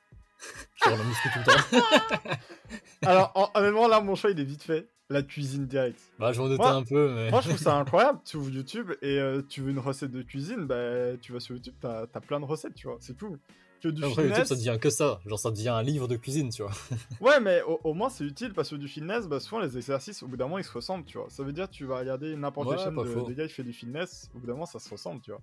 Muscu 1.05 1.29
tout 1.33 1.39
le 1.39 1.45
temps. 1.45 2.37
Alors, 3.03 3.33
en- 3.35 3.51
honnêtement, 3.59 3.89
là, 3.89 4.01
mon 4.01 4.15
choix, 4.15 4.31
il 4.31 4.41
est 4.41 4.45
vite 4.45 4.63
fait. 4.63 4.89
La 5.11 5.23
cuisine 5.23 5.67
directe. 5.67 6.01
bah, 6.19 6.33
je 6.33 6.41
m'en 6.41 6.49
doutais 6.49 6.67
un 6.67 6.83
peu, 6.85 7.15
mais. 7.15 7.31
Moi, 7.31 7.41
je 7.41 7.49
trouve 7.49 7.59
ça 7.61 7.75
incroyable. 7.79 8.21
Tu 8.27 8.37
ouvres 8.37 8.51
YouTube 8.51 8.93
et 9.01 9.19
euh, 9.19 9.41
tu 9.49 9.63
veux 9.63 9.71
une 9.71 9.79
recette 9.79 10.11
de 10.11 10.21
cuisine, 10.23 10.67
bah, 10.67 11.17
tu 11.23 11.33
vas 11.33 11.41
sur 11.41 11.55
YouTube, 11.55 11.73
t'as 11.81 12.03
as 12.13 12.21
plein 12.21 12.39
de 12.41 12.45
recettes, 12.45 12.75
tu 12.75 12.87
vois. 12.89 12.99
C'est 13.01 13.17
tout. 13.17 13.39
Que 13.83 13.89
du 13.89 14.03
Après, 14.05 14.25
YouTube, 14.25 14.35
fitness. 14.35 14.49
ça 14.49 14.55
devient 14.57 14.77
que 14.79 14.91
ça. 14.91 15.21
Genre, 15.25 15.39
ça 15.39 15.51
devient 15.51 15.69
un 15.71 15.83
livre 15.83 16.09
de 16.09 16.17
cuisine, 16.17 16.51
tu 16.51 16.63
vois. 16.63 16.73
Ouais, 17.23 17.41
mais 17.41 17.63
au, 17.63 17.81
au 17.85 17.95
moins 17.95 18.11
c'est 18.11 18.25
utile 18.25 18.53
parce 18.53 18.69
que 18.69 18.75
du 18.77 18.87
fitness, 18.89 19.27
bah, 19.29 19.41
souvent 19.41 19.61
les 19.63 19.77
exercices, 19.79 20.23
au 20.23 20.27
bout 20.27 20.37
d'un 20.37 20.45
moment, 20.45 20.59
ils 20.59 20.65
se 20.65 20.73
ressemblent, 20.73 21.05
tu 21.07 21.17
vois. 21.17 21.29
Ça 21.31 21.43
veut 21.43 21.53
dire 21.55 21.71
tu 21.71 21.87
vas 21.87 22.01
regarder 22.01 22.37
n'importe 22.37 22.69
quelle 22.69 22.77
Ouais, 22.79 22.85
chaîne 22.85 22.95
de, 22.97 23.29
de 23.29 23.33
gars 23.35 23.47
qui 23.47 23.55
fait 23.55 23.63
du 23.63 23.73
fitness, 23.73 24.29
au 24.35 24.41
bout 24.41 24.47
d'un 24.47 24.53
moment, 24.55 24.67
ça 24.67 24.79
se 24.79 24.91
ressemble, 24.91 25.23
tu 25.23 25.31
vois. 25.31 25.41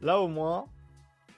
Là, 0.00 0.18
au 0.18 0.26
moins, 0.28 0.64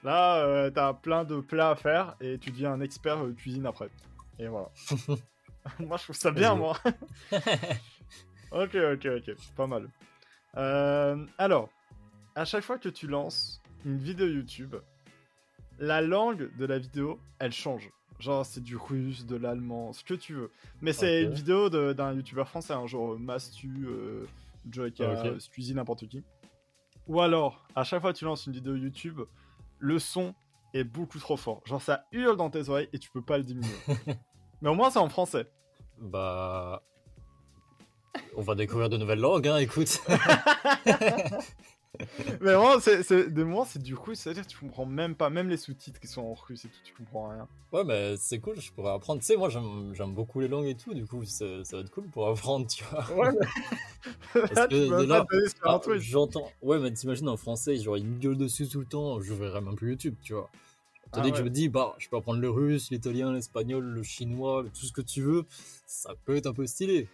là, 0.04 0.44
euh, 0.44 0.70
t'as 0.70 0.92
plein 0.94 1.24
de 1.24 1.40
plats 1.40 1.70
à 1.70 1.76
faire 1.76 2.16
et 2.20 2.38
tu 2.38 2.50
deviens 2.50 2.72
un 2.72 2.80
expert 2.80 3.24
euh, 3.24 3.32
cuisine 3.32 3.66
après. 3.66 3.90
Et 4.38 4.48
voilà. 4.48 4.70
moi, 5.78 5.96
je 5.96 6.04
trouve 6.04 6.16
ça 6.16 6.30
bien, 6.30 6.54
moi. 6.54 6.76
ok, 8.52 8.74
ok, 8.74 9.06
ok. 9.06 9.34
Pas 9.56 9.66
mal. 9.66 9.88
Euh, 10.56 11.24
alors, 11.38 11.68
à 12.34 12.44
chaque 12.44 12.64
fois 12.64 12.78
que 12.78 12.88
tu 12.88 13.06
lances 13.06 13.60
une 13.84 13.98
vidéo 13.98 14.26
YouTube, 14.26 14.76
la 15.78 16.00
langue 16.00 16.50
de 16.56 16.66
la 16.66 16.78
vidéo, 16.78 17.18
elle 17.38 17.52
change. 17.52 17.90
Genre, 18.18 18.44
c'est 18.44 18.62
du 18.62 18.76
russe, 18.76 19.24
de 19.24 19.36
l'allemand, 19.36 19.92
ce 19.92 20.04
que 20.04 20.14
tu 20.14 20.34
veux. 20.34 20.50
Mais 20.82 20.92
c'est 20.92 21.22
une 21.22 21.32
vidéo 21.32 21.70
d'un 21.70 22.12
youtubeur 22.12 22.48
français, 22.48 22.74
un 22.74 22.86
genre 22.86 23.14
euh, 23.14 23.18
Mastu, 23.18 23.70
euh, 23.86 24.26
Joyka, 24.70 25.14
Ah, 25.16 25.30
ok. 25.30 25.40
Squeezie, 25.40 25.74
n'importe 25.74 26.06
qui. 26.06 26.22
Ou 27.06 27.20
alors, 27.20 27.66
à 27.74 27.82
chaque 27.82 28.02
fois 28.02 28.12
que 28.12 28.18
tu 28.18 28.26
lances 28.26 28.46
une 28.46 28.52
vidéo 28.52 28.76
YouTube, 28.76 29.20
le 29.80 29.98
son 29.98 30.34
est 30.74 30.84
beaucoup 30.84 31.18
trop 31.18 31.36
fort. 31.36 31.62
Genre, 31.66 31.82
ça 31.82 32.04
hurle 32.12 32.36
dans 32.36 32.50
tes 32.50 32.68
oreilles 32.68 32.88
et 32.92 32.98
tu 32.98 33.10
peux 33.10 33.22
pas 33.22 33.38
le 33.38 33.44
diminuer. 33.44 33.74
Mais 34.62 34.68
au 34.68 34.74
moins, 34.74 34.90
c'est 34.90 34.98
en 34.98 35.08
français. 35.08 35.46
Bah. 35.98 36.82
On 38.36 38.42
va 38.42 38.54
découvrir 38.54 38.88
de 38.88 38.96
nouvelles 38.96 39.20
langues, 39.20 39.48
hein, 39.48 39.56
écoute. 39.56 40.00
Mais 42.40 42.54
vraiment, 42.54 42.80
c'est, 42.80 43.02
c'est, 43.02 43.30
de 43.30 43.42
moi, 43.42 43.66
c'est 43.68 43.82
du 43.82 43.94
russe, 43.94 44.20
c'est-à-dire 44.20 44.46
tu 44.46 44.56
comprends 44.58 44.86
même 44.86 45.14
pas, 45.14 45.28
même 45.28 45.48
les 45.48 45.56
sous-titres 45.56 46.00
qui 46.00 46.06
sont 46.06 46.22
en 46.22 46.34
russe 46.34 46.64
et 46.64 46.68
tout, 46.68 46.78
tu 46.84 46.94
comprends 46.94 47.28
rien. 47.28 47.48
Ouais, 47.72 47.84
mais 47.84 48.16
c'est 48.16 48.38
cool, 48.38 48.60
je 48.60 48.72
pourrais 48.72 48.92
apprendre. 48.92 49.20
Tu 49.20 49.26
sais, 49.26 49.36
moi, 49.36 49.48
j'aime 49.48 49.92
j'aime 49.94 50.12
beaucoup 50.14 50.40
les 50.40 50.48
langues 50.48 50.66
et 50.66 50.74
tout, 50.76 50.94
du 50.94 51.06
coup, 51.06 51.24
ça, 51.24 51.64
ça 51.64 51.76
va 51.76 51.82
être 51.82 51.90
cool 51.90 52.04
pour 52.08 52.28
apprendre, 52.28 52.66
tu 52.66 52.84
vois. 52.84 53.04
Ouais, 53.12 53.30
mais... 53.38 53.46
Parce 54.54 54.66
que 54.68 55.04
là- 55.06 55.26
Ah. 55.62 55.80
J'entends. 55.98 56.50
Ouais, 56.62 56.78
mais 56.78 56.92
t'imagines 56.92 57.28
en 57.28 57.36
français, 57.36 57.76
genre, 57.76 57.98
il 57.98 58.06
me 58.06 58.18
gueule 58.18 58.36
dessus 58.36 58.68
tout 58.68 58.80
le 58.80 58.86
temps, 58.86 59.20
je 59.20 59.34
verrais 59.34 59.60
même 59.60 59.76
plus 59.76 59.90
YouTube, 59.90 60.14
tu 60.22 60.32
vois. 60.32 60.48
Tandis 61.12 61.28
Ah 61.30 61.32
que 61.32 61.38
je 61.38 61.42
me 61.42 61.50
dis, 61.50 61.68
bah, 61.68 61.96
je 61.98 62.08
peux 62.08 62.16
apprendre 62.16 62.40
le 62.40 62.48
russe, 62.50 62.90
l'italien, 62.90 63.32
l'espagnol, 63.32 63.84
le 63.84 64.02
chinois, 64.04 64.64
tout 64.72 64.86
ce 64.86 64.92
que 64.92 65.00
tu 65.00 65.22
veux, 65.22 65.44
ça 65.84 66.14
peut 66.24 66.36
être 66.36 66.46
un 66.46 66.52
peu 66.52 66.66
stylé. 66.66 67.08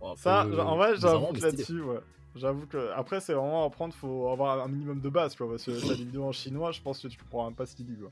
Bon, 0.00 0.16
Ça, 0.16 0.46
peu 0.48 0.58
en 0.58 0.76
vrai, 0.76 0.96
j'avoue 0.96 1.32
là-dessus, 1.34 1.82
ouais. 1.82 1.98
J'avoue 2.34 2.66
que 2.66 2.90
après, 2.92 3.20
c'est 3.20 3.34
vraiment 3.34 3.64
apprendre, 3.66 3.92
faut 3.94 4.28
avoir 4.30 4.58
un 4.64 4.68
minimum 4.68 5.00
de 5.00 5.08
base, 5.10 5.36
quoi. 5.36 5.48
Parce 5.50 5.64
que 5.64 5.78
t'as 5.80 5.88
des 5.94 6.04
vidéos 6.04 6.24
en 6.24 6.32
chinois, 6.32 6.72
je 6.72 6.80
pense 6.80 7.00
que 7.00 7.08
tu 7.08 7.18
comprends 7.18 7.44
même 7.46 7.54
pas 7.54 7.66
ce 7.66 7.76
qu'il 7.76 7.86
dit, 7.86 7.96
quoi. 7.98 8.08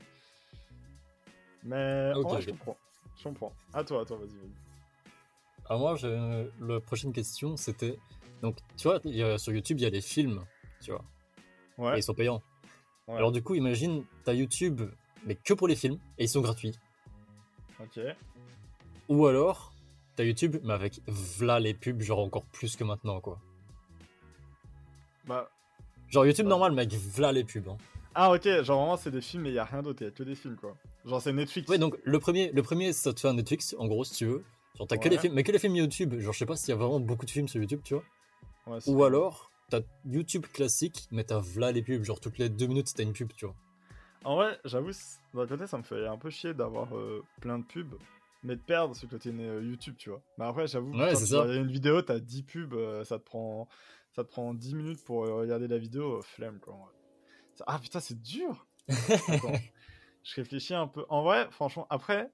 Mais 1.63 2.11
Ok, 2.15 2.25
en 2.25 2.29
vrai, 2.29 2.41
je 2.41 2.49
comprends. 2.51 2.77
Je 3.17 3.23
comprends. 3.23 3.53
À 3.73 3.83
toi, 3.83 4.01
à 4.01 4.05
toi, 4.05 4.17
vas-y, 4.17 4.29
vas-y. 4.29 4.51
Alors 5.67 5.79
moi, 5.79 5.95
j'ai- 5.95 6.49
la 6.59 6.79
prochaine 6.79 7.13
question, 7.13 7.55
c'était... 7.57 7.97
Donc, 8.41 8.57
tu 8.77 8.87
vois, 8.87 8.99
il 9.05 9.15
y 9.15 9.23
a- 9.23 9.37
sur 9.37 9.53
YouTube, 9.53 9.79
il 9.79 9.83
y 9.83 9.85
a 9.85 9.89
les 9.89 10.01
films, 10.01 10.43
tu 10.81 10.91
vois, 10.91 11.03
et 11.77 11.81
Ouais. 11.81 11.99
ils 11.99 12.03
sont 12.03 12.13
payants. 12.15 12.41
Ouais. 13.07 13.15
Alors 13.17 13.31
du 13.31 13.43
coup, 13.43 13.53
imagine, 13.55 14.03
t'as 14.23 14.33
YouTube, 14.33 14.81
mais 15.25 15.35
que 15.35 15.53
pour 15.53 15.67
les 15.67 15.75
films, 15.75 15.99
et 16.17 16.23
ils 16.23 16.29
sont 16.29 16.41
gratuits. 16.41 16.73
Ok. 17.79 17.99
Ou 19.09 19.25
alors, 19.27 19.73
t'as 20.15 20.23
YouTube, 20.23 20.57
mais 20.63 20.73
avec 20.73 21.01
v'là 21.07 21.59
les 21.59 21.73
pubs, 21.75 22.01
genre 22.01 22.19
encore 22.19 22.45
plus 22.45 22.75
que 22.75 22.83
maintenant, 22.83 23.19
quoi. 23.21 23.39
Bah. 25.31 25.49
Genre 26.09 26.25
YouTube 26.25 26.45
Ouais. 26.45 26.49
normal, 26.49 26.73
mais 26.73 26.81
avec 26.81 26.93
v'là 26.93 27.31
les 27.31 27.45
pubs. 27.45 27.69
hein. 27.69 27.77
Ah, 28.13 28.33
ok, 28.33 28.43
genre 28.63 28.79
vraiment, 28.81 28.97
c'est 28.97 29.11
des 29.11 29.21
films, 29.21 29.43
mais 29.43 29.53
y 29.53 29.59
a 29.59 29.63
rien 29.63 29.81
d'autre, 29.81 30.03
y 30.03 30.07
a 30.07 30.11
que 30.11 30.23
des 30.23 30.35
films, 30.35 30.57
quoi. 30.57 30.75
Genre, 31.05 31.21
c'est 31.21 31.31
Netflix. 31.31 31.69
Ouais, 31.69 31.77
donc 31.77 31.95
le 32.03 32.19
premier, 32.19 32.51
le 32.51 32.61
premier, 32.61 32.91
ça 32.91 33.13
te 33.13 33.19
fait 33.21 33.29
un 33.29 33.33
Netflix, 33.35 33.73
en 33.79 33.87
gros, 33.87 34.03
si 34.03 34.15
tu 34.15 34.25
veux. 34.25 34.43
Genre, 34.77 34.87
t'as 34.87 34.97
que 34.97 35.07
les 35.07 35.17
films, 35.17 35.33
mais 35.33 35.43
que 35.43 35.51
les 35.53 35.59
films 35.59 35.75
YouTube. 35.77 36.19
Genre, 36.19 36.33
je 36.33 36.39
sais 36.39 36.45
pas 36.45 36.57
s'il 36.57 36.69
y 36.69 36.71
a 36.73 36.75
vraiment 36.75 36.99
beaucoup 36.99 37.25
de 37.25 37.31
films 37.31 37.47
sur 37.47 37.61
YouTube, 37.61 37.79
tu 37.85 37.93
vois. 37.93 38.03
Ouais, 38.67 38.79
Ou 38.87 38.95
vrai. 38.95 39.07
alors, 39.07 39.49
t'as 39.69 39.79
YouTube 40.05 40.45
classique, 40.47 41.07
mais 41.11 41.23
t'as 41.23 41.39
v'là 41.39 41.71
les 41.71 41.81
pubs. 41.81 42.03
Genre, 42.03 42.19
toutes 42.19 42.37
les 42.37 42.49
deux 42.49 42.67
minutes, 42.67 42.93
t'as 42.93 43.03
une 43.03 43.13
pub, 43.13 43.31
tu 43.33 43.45
vois. 43.45 43.55
En 44.25 44.35
vrai, 44.35 44.59
j'avoue, 44.65 44.91
d'un 45.33 45.47
côté, 45.47 45.65
ça 45.65 45.77
me 45.77 45.83
fait 45.83 46.05
un 46.05 46.17
peu 46.17 46.29
chier 46.29 46.53
d'avoir 46.53 46.93
euh, 46.95 47.23
plein 47.39 47.57
de 47.59 47.63
pubs, 47.63 47.95
mais 48.43 48.55
de 48.57 48.61
perdre 48.61 48.95
ce 48.95 49.05
côté 49.05 49.29
euh, 49.29 49.61
YouTube, 49.63 49.95
tu 49.97 50.09
vois. 50.09 50.21
Mais 50.37 50.45
après, 50.45 50.67
j'avoue, 50.67 50.91
Ouais, 50.91 51.13
quand 51.13 51.23
tu 51.23 51.33
une 51.57 51.71
vidéo, 51.71 52.01
t'as 52.01 52.19
10 52.19 52.43
pubs, 52.43 52.73
euh, 52.73 53.03
ça 53.05 53.17
te 53.17 53.23
prend 53.23 53.67
ça 54.13 54.23
te 54.23 54.29
prend 54.29 54.53
10 54.53 54.75
minutes 54.75 55.03
pour 55.03 55.25
euh, 55.25 55.35
regarder 55.41 55.67
la 55.67 55.77
vidéo, 55.77 56.17
euh, 56.17 56.21
flemme, 56.21 56.59
quoi. 56.59 56.75
Ah 57.67 57.79
putain, 57.79 57.99
c'est 57.99 58.19
dur 58.21 58.65
Attends, 58.89 59.51
je 60.23 60.35
réfléchis 60.35 60.73
un 60.73 60.87
peu. 60.87 61.05
En 61.09 61.23
vrai, 61.23 61.47
franchement, 61.51 61.85
après, 61.89 62.31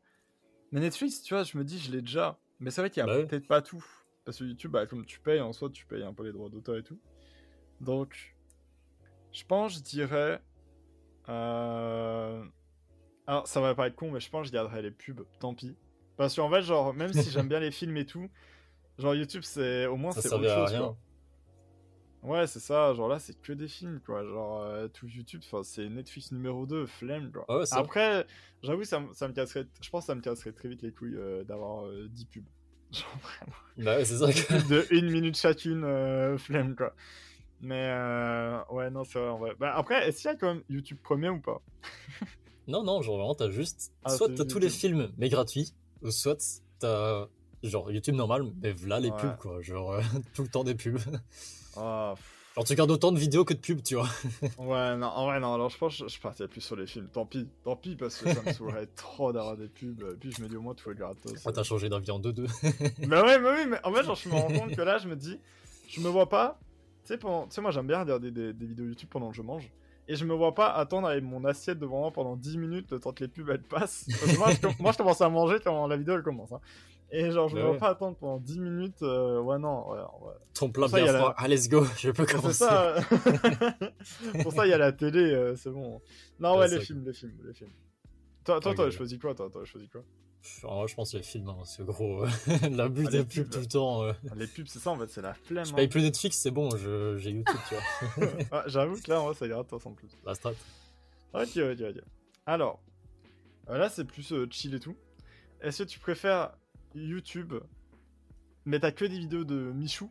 Mais 0.72 0.80
Netflix, 0.80 1.22
tu 1.22 1.34
vois, 1.34 1.44
je 1.44 1.58
me 1.58 1.64
dis, 1.64 1.80
je 1.80 1.92
l'ai 1.92 2.02
déjà. 2.02 2.40
Mais 2.60 2.72
c'est 2.72 2.82
vrai 2.82 2.90
qu'il 2.90 3.02
y 3.02 3.04
a 3.04 3.06
Bah 3.08 3.24
peut-être 3.26 3.48
pas 3.48 3.62
tout. 3.62 3.86
Parce 4.26 4.38
que 4.40 4.44
YouTube, 4.44 4.72
bah, 4.72 4.86
comme 4.88 5.06
tu 5.06 5.20
payes 5.20 5.40
en 5.42 5.54
soi, 5.54 5.70
tu 5.70 5.86
payes 5.86 6.04
un 6.04 6.14
peu 6.14 6.24
les 6.24 6.32
droits 6.32 6.50
d'auteur 6.50 6.78
et 6.78 6.84
tout. 6.84 7.00
Donc, 7.82 8.36
je 9.32 9.44
pense, 9.46 9.76
je 9.76 9.80
dirais. 9.82 10.42
euh, 11.30 12.44
Alors, 13.28 13.48
ça 13.48 13.62
va 13.62 13.76
pas 13.76 13.88
être 13.88 13.96
con, 13.96 14.12
mais 14.12 14.20
je 14.20 14.30
pense 14.30 14.42
que 14.44 14.48
je 14.48 14.54
garderai 14.54 14.82
les 14.82 14.92
pubs, 14.92 15.26
tant 15.40 15.54
pis. 15.54 15.76
Parce 16.16 16.36
qu'en 16.36 16.50
fait, 16.50 16.62
genre, 16.62 16.94
même 16.94 17.14
si 17.14 17.30
j'aime 17.30 17.48
bien 17.48 17.60
les 17.60 17.72
films 17.72 17.98
et 17.98 18.06
tout, 18.06 18.30
genre 18.98 19.14
YouTube, 19.16 19.44
c'est 19.44 19.86
au 19.86 19.98
moins 19.98 20.12
Ça 20.12 20.22
c'est 20.22 20.30
autre 20.34 20.48
chose. 20.50 20.72
rien. 20.72 20.98
Ouais, 22.28 22.46
c'est 22.46 22.60
ça, 22.60 22.94
genre 22.94 23.08
là, 23.08 23.20
c'est 23.20 23.40
que 23.42 23.54
des 23.54 23.70
films, 23.70 24.02
quoi. 24.06 24.26
Genre, 24.26 24.62
euh, 24.64 24.88
tout 24.90 25.08
YouTube, 25.08 25.42
c'est 25.64 25.88
Netflix 25.88 26.32
numéro 26.34 26.66
2, 26.66 26.86
flemme, 26.86 27.32
quoi. 27.32 27.46
Ah 27.48 27.58
ouais. 27.60 27.66
Après, 27.72 28.26
j'avoue, 28.62 28.84
ça, 28.84 29.00
me- 29.00 29.14
ça 29.14 29.28
me 29.30 29.34
casserait, 29.34 29.66
je 29.82 29.90
pense 29.90 30.04
que 30.04 30.08
ça 30.08 30.16
me 30.16 30.20
casserait 30.22 30.52
très 30.52 30.68
vite 30.68 30.82
les 30.82 30.92
couilles 30.92 31.16
euh, 31.16 31.44
d'avoir 31.46 31.86
euh, 31.86 32.08
10 32.10 32.26
pubs. 32.26 32.44
Genre, 32.92 33.18
vraiment. 33.22 33.56
Bah 33.78 33.96
ouais, 33.98 34.04
c'est 34.06 34.18
ça. 34.18 34.32
que- 34.34 34.70
de 34.70 34.86
une 34.92 35.10
minute 35.10 35.38
chacune, 35.38 35.84
euh, 35.86 36.38
flemme, 36.38 36.76
quoi. 36.76 36.94
Mais, 37.62 37.92
ouais, 38.70 38.90
non, 38.92 39.04
c'est 39.06 39.20
vrai, 39.20 39.30
en 39.30 39.38
vrai. 39.38 39.54
Bah, 39.60 39.74
après, 39.76 40.08
est-ce 40.08 40.22
qu'il 40.22 40.30
y 40.32 40.34
a 40.34 40.36
quand 40.36 40.54
même 40.54 40.64
YouTube 40.70 40.98
Premium 41.02 41.38
ou 41.38 41.42
pas? 41.42 41.62
Non, 42.68 42.84
non, 42.84 43.02
genre 43.02 43.18
vraiment, 43.18 43.36
t'as 43.36 43.50
juste. 43.50 43.94
Ah, 44.04 44.10
soit 44.18 44.28
t'as 44.36 44.44
tous 44.44 44.60
les 44.60 44.70
films, 44.70 45.12
mais 45.18 45.30
gratuits, 45.30 45.74
ou 46.02 46.12
soit 46.12 46.62
t'as 46.80 47.28
genre 47.64 47.92
YouTube 47.92 48.16
normal, 48.16 48.44
mais 48.62 48.72
voilà 48.74 49.00
les 49.00 49.10
Ouais. 49.10 49.18
pubs, 49.22 49.38
quoi. 49.38 49.62
Genre 49.62 49.94
euh, 49.94 50.02
tout 50.34 50.44
le 50.44 50.48
temps 50.50 50.64
des 50.64 50.76
pubs. 50.76 50.98
Pff. 51.00 52.34
Genre 52.56 52.66
tu 52.66 52.74
regardes 52.74 52.90
autant 52.90 53.12
de 53.12 53.20
vidéos 53.20 53.46
que 53.46 53.54
de 53.54 53.60
pubs, 53.60 53.84
tu 53.84 53.96
vois. 53.96 54.08
Ouais, 54.58 54.96
non, 54.98 55.08
en 55.08 55.26
vrai, 55.28 55.40
non, 55.40 55.54
alors 55.54 55.70
je 55.70 55.78
pense 55.78 56.00
que 56.00 56.08
je, 56.08 56.20
partirais 56.20 56.48
plus 56.50 56.62
sur 56.62 56.76
les 56.76 56.88
films. 56.88 57.08
Tant 57.14 57.26
pis, 57.26 57.48
tant 57.64 57.76
pis, 57.76 57.96
parce 57.96 58.18
que 58.18 58.34
ça 58.34 58.42
me 58.42 58.52
saoulerait 58.52 58.88
trop 58.96 59.32
d'avoir 59.32 59.56
des 59.58 59.68
pubs. 59.68 60.02
Et 60.14 60.18
puis 60.18 60.32
je 60.32 60.42
me 60.42 60.48
dis 60.48 60.56
au 60.56 60.62
moins, 60.62 60.74
tout 60.74 60.90
est 60.90 60.96
gratos. 60.96 61.34
Ah, 61.46 61.52
t'as 61.52 61.64
changé 61.64 61.88
d'avis 61.88 62.10
en 62.12 62.20
2-2. 62.20 62.48
Mais 63.08 63.22
ouais, 63.22 63.40
mais 63.40 63.50
oui, 63.50 63.66
mais 63.70 63.78
en 63.84 63.94
fait, 63.94 64.04
genre, 64.04 64.16
je 64.16 64.28
me 64.30 64.34
rends 64.34 64.48
compte 64.48 64.76
que 64.76 64.82
là, 64.82 64.98
je 64.98 65.08
me 65.08 65.16
dis, 65.16 65.40
je 65.88 66.02
me 66.02 66.10
vois 66.10 66.30
pas. 66.30 66.60
Tu 67.06 67.14
sais, 67.14 67.18
pendant... 67.20 67.46
tu 67.46 67.54
sais, 67.54 67.62
moi, 67.62 67.70
j'aime 67.72 67.88
bien 67.88 68.00
regarder 68.00 68.32
des, 68.32 68.54
des 68.54 68.66
vidéos 68.66 68.86
YouTube 68.88 69.10
pendant 69.12 69.30
que 69.30 69.36
je 69.36 69.42
mange. 69.44 69.72
Et 70.10 70.16
je 70.16 70.26
me 70.26 70.34
vois 70.34 70.56
pas 70.56 70.72
attendre 70.72 71.08
avec 71.10 71.24
mon 71.24 71.44
assiette 71.46 71.78
devant 71.80 72.00
moi 72.00 72.12
pendant 72.12 72.36
10 72.38 72.58
minutes 72.58 72.92
le 72.92 73.00
temps 73.00 73.12
que 73.12 73.24
les 73.24 73.28
pubs 73.30 73.50
elles 73.50 73.62
passent. 73.62 74.08
Parce 74.10 74.32
que 74.32 74.38
moi, 74.38 74.50
je, 74.52 74.82
moi, 74.82 74.92
je 74.94 74.98
commence 74.98 75.22
à 75.22 75.30
manger 75.30 75.58
quand 75.64 75.86
la 75.86 75.96
vidéo 75.98 76.16
elle 76.16 76.24
commence. 76.24 76.52
hein. 76.52 76.60
Et 77.12 77.32
genre, 77.32 77.48
je 77.48 77.56
me 77.56 77.62
Bah 77.62 77.72
ouais. 77.72 77.78
pas 77.78 77.90
attendre 77.90 78.18
pendant 78.18 78.38
10 78.38 78.60
minutes. 78.60 79.02
euh, 79.02 79.40
Ouais, 79.40 79.58
non, 79.58 79.90
ouais, 79.90 79.98
ouais. 80.00 80.34
Ton 80.54 80.70
plat 80.70 80.88
bien 80.88 81.06
la- 81.06 81.20
froid. 81.20 81.34
Ah, 81.38 81.48
let's 81.48 81.70
go, 81.70 81.86
je 81.98 82.12
peux 82.12 82.26
commencer. 82.26 82.54
ça. 82.66 82.96
Pour 84.44 84.52
ça, 84.54 84.66
il 84.66 84.70
y 84.70 84.74
a 84.74 84.78
la 84.78 84.92
télé, 84.92 85.20
euh, 85.20 85.56
c'est 85.56 85.70
bon. 85.70 86.02
Non, 86.40 86.58
Ouais, 86.58 86.68
les 86.68 86.80
films, 86.82 87.04
les 87.06 87.14
films, 87.14 87.38
les 87.46 87.54
films. 87.54 87.72
Toi, 88.44 88.60
toi, 88.60 88.74
ouais. 88.78 88.92
choisi 88.92 89.20
quoi 89.20 89.34
Toi, 89.36 89.50
t'aurais 89.50 89.66
choisi 89.66 89.88
quoi? 89.90 90.04
Je 90.44 90.96
pense 90.96 91.14
les 91.14 91.24
films, 91.24 91.50
hein, 91.50 91.58
c'est 91.66 91.84
gros. 91.86 92.24
euh, 92.24 92.30
L'abus 92.72 93.06
Ah, 93.08 93.12
des 93.12 93.24
pubs 93.24 93.44
pubs. 93.46 93.50
tout 93.52 93.60
le 93.60 93.66
temps. 93.68 94.04
euh. 94.04 94.14
Les 94.36 94.48
pubs, 94.48 94.68
c'est 94.68 94.80
ça, 94.80 94.92
en 94.92 94.98
fait, 94.98 95.10
c'est 95.10 95.22
la 95.22 95.34
flemme. 95.34 95.66
Je 95.66 95.72
hein. 95.72 95.76
paye 95.76 95.88
plus 95.88 96.02
Netflix, 96.02 96.38
c'est 96.38 96.52
bon, 96.52 96.70
je- 96.78 97.18
j'ai 97.18 97.32
YouTube, 97.32 97.58
tu 97.68 97.76
vois. 97.76 98.30
Ah, 98.52 98.64
J'avoue 98.68 98.96
que 99.02 99.10
là, 99.10 99.22
ça 99.34 99.48
gratos 99.48 99.86
en 99.86 99.92
plus. 99.92 100.10
La 100.26 100.36
strat. 100.36 100.52
Ok, 101.34 101.58
ok, 101.58 101.82
ok. 101.90 102.02
Alors, 102.46 102.80
euh, 103.70 103.78
là, 103.78 103.90
c'est 103.90 104.06
plus 104.06 104.32
euh, 104.32 104.48
chill 104.50 104.74
et 104.76 104.80
tout. 104.80 104.96
Est-ce 105.60 105.84
que 105.84 105.90
tu 105.90 106.00
préfères 106.00 106.52
YouTube, 107.00 107.54
mais 108.66 108.80
t'as 108.80 108.92
que 108.92 109.06
des 109.06 109.18
vidéos 109.20 109.44
de 109.44 109.72
Michou 109.74 110.10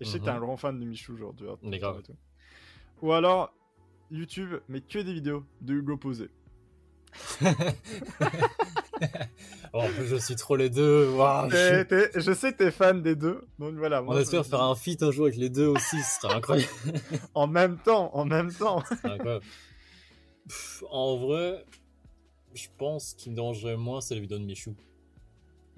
Et 0.00 0.04
je 0.04 0.10
sais 0.10 0.18
que 0.18 0.24
t'es 0.24 0.30
Mhm. 0.30 0.36
un 0.36 0.40
grand 0.40 0.56
fan 0.56 0.78
de 0.78 0.84
Michou, 0.84 1.16
genre, 1.16 1.34
tu 1.36 1.44
vois. 1.44 1.58
Mais 1.62 1.78
grave. 1.78 2.02
Ou 3.02 3.12
alors, 3.12 3.52
YouTube, 4.10 4.54
mais 4.68 4.80
que 4.80 4.98
des 5.00 5.12
vidéos 5.12 5.44
de 5.60 5.74
Hugo 5.74 5.96
Posé. 5.96 6.30
Oh, 9.74 9.80
en 9.82 9.88
plus, 9.90 10.06
je 10.06 10.16
suis 10.16 10.34
trop 10.34 10.56
les 10.56 10.70
deux. 10.70 11.04
Je- 11.10 12.32
sais 12.34 12.52
que 12.52 12.56
t'es 12.56 12.70
fan 12.70 13.02
des 13.02 13.14
deux, 13.14 13.46
donc 13.58 13.74
voilà. 13.74 14.00
On 14.02 14.06
moi, 14.06 14.20
espère 14.20 14.44
faire 14.46 14.62
un 14.62 14.74
feat 14.74 15.02
un 15.02 15.10
jour 15.10 15.26
avec 15.26 15.36
les 15.36 15.50
deux 15.50 15.66
aussi, 15.66 16.02
ce 16.02 16.20
serait 16.22 16.34
incroyable. 16.34 16.68
En 17.34 17.46
même 17.46 17.78
temps, 17.78 18.10
en 18.16 18.24
même 18.24 18.52
temps. 18.52 18.82
Pff, 20.48 20.82
en 20.90 21.16
vrai, 21.18 21.64
je 22.54 22.66
pense 22.78 23.12
qu'il 23.14 23.32
me 23.32 23.36
dérangerait 23.36 23.76
moins, 23.76 24.00
c'est 24.00 24.14
les 24.14 24.20
vidéos 24.20 24.38
de 24.38 24.44
Michou. 24.44 24.74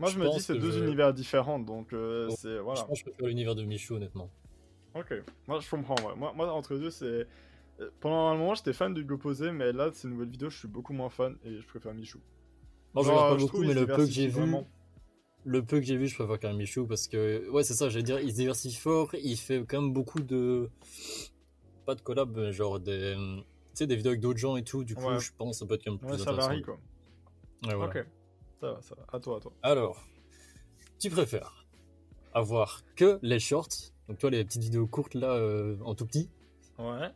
Moi, 0.00 0.08
je, 0.08 0.14
Je 0.14 0.18
me 0.18 0.30
dis 0.30 0.40
c'est 0.40 0.58
deux 0.58 0.72
je- 0.72 0.82
univers 0.84 1.12
différents, 1.14 1.58
donc 1.60 1.92
euh, 1.92 2.28
c'est 2.30 2.58
voilà. 2.58 2.80
Je 2.80 2.86
pense 2.86 3.02
que 3.02 3.10
je 3.10 3.10
préfère 3.12 3.28
l'univers 3.28 3.54
de 3.54 3.62
Michou, 3.62 3.94
honnêtement. 3.94 4.30
Ok, 4.94 5.12
moi 5.46 5.60
je 5.60 5.70
comprends. 5.70 5.94
Ouais. 5.96 6.16
Moi, 6.16 6.32
moi, 6.34 6.50
entre 6.52 6.74
les 6.74 6.80
deux, 6.80 6.90
c'est. 6.90 7.04
euh, 7.04 7.90
Pendant 8.00 8.28
un 8.28 8.36
moment, 8.36 8.54
j'étais 8.54 8.72
fan 8.72 8.92
d'Hugo 8.92 9.18
Posé, 9.18 9.52
mais 9.52 9.72
là, 9.72 9.90
de 9.90 9.94
ces 9.94 10.08
nouvelles 10.08 10.30
vidéos, 10.30 10.50
je 10.50 10.58
suis 10.58 10.68
beaucoup 10.68 10.92
moins 10.92 11.10
fan 11.10 11.36
et 11.44 11.60
je 11.60 11.66
préfère 11.66 11.94
Michou. 11.94 12.18
Moi, 12.94 13.04
je 13.04 13.10
regarde 13.10 13.34
pas 13.36 13.36
beaucoup, 13.40 13.60
mais 13.62 13.72
le 13.74 13.86
peu 13.86 14.04
que 14.06 14.10
j'ai 14.10 14.26
vu, 14.26 14.40
vraiment. 14.40 14.66
le 15.44 15.62
peu 15.64 15.78
que 15.78 15.86
j'ai 15.86 15.96
vu, 15.96 16.08
je 16.08 16.14
préfère 16.16 16.40
quand 16.40 16.48
même 16.48 16.56
Michou 16.56 16.86
parce 16.86 17.06
que, 17.06 17.48
ouais, 17.50 17.62
c'est 17.62 17.74
ça, 17.74 17.88
j'allais 17.88 18.02
dire, 18.02 18.20
il 18.20 18.30
se 18.30 18.36
diversifie 18.36 18.74
fort, 18.76 19.14
il 19.14 19.36
fait 19.36 19.64
quand 19.68 19.80
même 19.82 19.92
beaucoup 19.92 20.20
de. 20.20 20.68
Pas 21.86 21.94
de 21.94 22.00
collab, 22.00 22.36
mais 22.36 22.52
genre 22.52 22.80
des. 22.80 23.14
Tu 23.16 23.44
sais, 23.74 23.86
des 23.86 23.96
vidéos 23.96 24.10
avec 24.10 24.20
d'autres 24.20 24.38
gens 24.38 24.56
et 24.56 24.64
tout, 24.64 24.82
du 24.82 24.94
coup, 24.94 25.04
Ouais. 25.06 25.20
je 25.20 25.30
pense 25.36 25.56
que 25.56 25.60
ça 25.60 25.66
peut 25.66 25.74
être 25.74 25.84
quand 25.84 25.92
même 25.92 26.00
plus 26.00 26.10
Ouais, 26.12 26.18
ça 26.18 26.32
varie 26.32 26.62
quoi. 26.62 26.78
Ouais, 27.66 27.74
voilà. 27.74 27.90
Ok, 28.00 28.06
ça 28.60 28.72
va, 28.72 28.82
ça 28.82 28.94
va. 28.94 29.06
À 29.12 29.20
toi, 29.20 29.36
à 29.38 29.40
toi. 29.40 29.52
Alors, 29.62 30.04
tu 30.98 31.10
préfères 31.10 31.66
avoir 32.34 32.82
que 32.96 33.18
les 33.22 33.38
shorts, 33.40 33.68
donc 34.08 34.18
toi 34.18 34.30
les 34.30 34.44
petites 34.44 34.62
vidéos 34.62 34.86
courtes 34.86 35.14
là 35.14 35.32
euh, 35.32 35.76
en 35.84 35.94
tout 35.94 36.06
petit, 36.06 36.30
Ouais. 36.78 37.10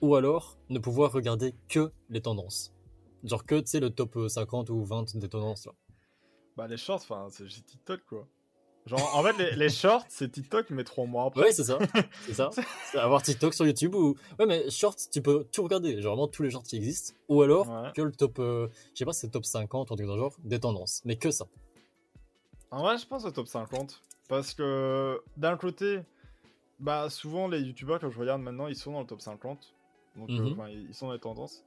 ou 0.00 0.14
alors 0.14 0.56
ne 0.68 0.78
pouvoir 0.78 1.12
regarder 1.12 1.54
que 1.68 1.90
les 2.10 2.20
tendances? 2.20 2.72
Genre 3.24 3.44
que 3.44 3.56
tu 3.60 3.66
sais 3.66 3.80
le 3.80 3.90
top 3.90 4.16
euh, 4.16 4.28
50 4.28 4.70
ou 4.70 4.84
20 4.84 5.16
des 5.16 5.28
tendances 5.28 5.66
là. 5.66 5.72
Bah, 6.56 6.66
les 6.68 6.76
shorts, 6.76 6.96
enfin, 7.08 7.28
c'est 7.30 7.46
TikTok 7.46 8.00
quoi. 8.08 8.26
Genre, 8.88 9.14
en 9.16 9.22
fait, 9.22 9.36
les, 9.38 9.54
les 9.56 9.68
shorts, 9.68 10.04
c'est 10.08 10.32
TikTok, 10.32 10.70
mais 10.70 10.82
trois 10.82 11.04
mois 11.06 11.26
après. 11.26 11.42
Ouais, 11.42 11.52
c'est 11.52 11.64
ça. 11.64 11.78
C'est 12.26 12.32
ça. 12.34 12.50
C'est 12.90 12.98
avoir 12.98 13.22
TikTok 13.22 13.52
sur 13.54 13.66
YouTube 13.66 13.94
ou 13.94 14.16
Ouais, 14.38 14.46
mais 14.46 14.68
shorts, 14.70 14.96
tu 15.12 15.20
peux 15.22 15.44
tout 15.52 15.62
regarder, 15.62 16.00
genre 16.02 16.14
vraiment 16.16 16.26
tous 16.28 16.42
les 16.42 16.50
shorts 16.50 16.62
qui 16.64 16.76
existent 16.76 17.14
ou 17.28 17.42
alors 17.42 17.68
Ouais. 17.68 17.92
que 17.94 18.02
le 18.02 18.12
top 18.12 18.38
euh, 18.38 18.68
je 18.94 18.98
sais 18.98 19.04
pas, 19.04 19.12
c'est 19.12 19.28
top 19.28 19.44
50 19.44 19.90
ou 19.90 19.92
un 19.92 19.96
truc 19.96 20.06
dans 20.08 20.14
le 20.16 20.20
genre 20.20 20.34
des 20.42 20.58
tendances, 20.58 21.02
mais 21.04 21.16
que 21.16 21.30
ça. 21.30 21.46
En 22.70 22.82
vrai, 22.82 22.98
je 22.98 23.06
pense 23.06 23.24
au 23.24 23.30
top 23.30 23.46
50. 23.46 24.02
Parce 24.28 24.52
que 24.54 25.20
d'un 25.36 25.56
côté, 25.56 26.00
bah 26.80 27.08
souvent 27.10 27.48
les 27.48 27.60
youtubeurs 27.60 27.98
que 27.98 28.10
je 28.10 28.18
regarde 28.18 28.42
maintenant, 28.42 28.66
ils 28.68 28.76
sont 28.76 28.92
dans 28.92 29.00
le 29.00 29.06
top 29.06 29.20
50. 29.22 29.74
Donc 30.16 30.30
euh, 30.30 30.32
Mhm. 30.32 30.86
ils 30.88 30.94
sont 30.94 31.06
dans 31.06 31.12
les 31.12 31.18
tendances. 31.18 31.62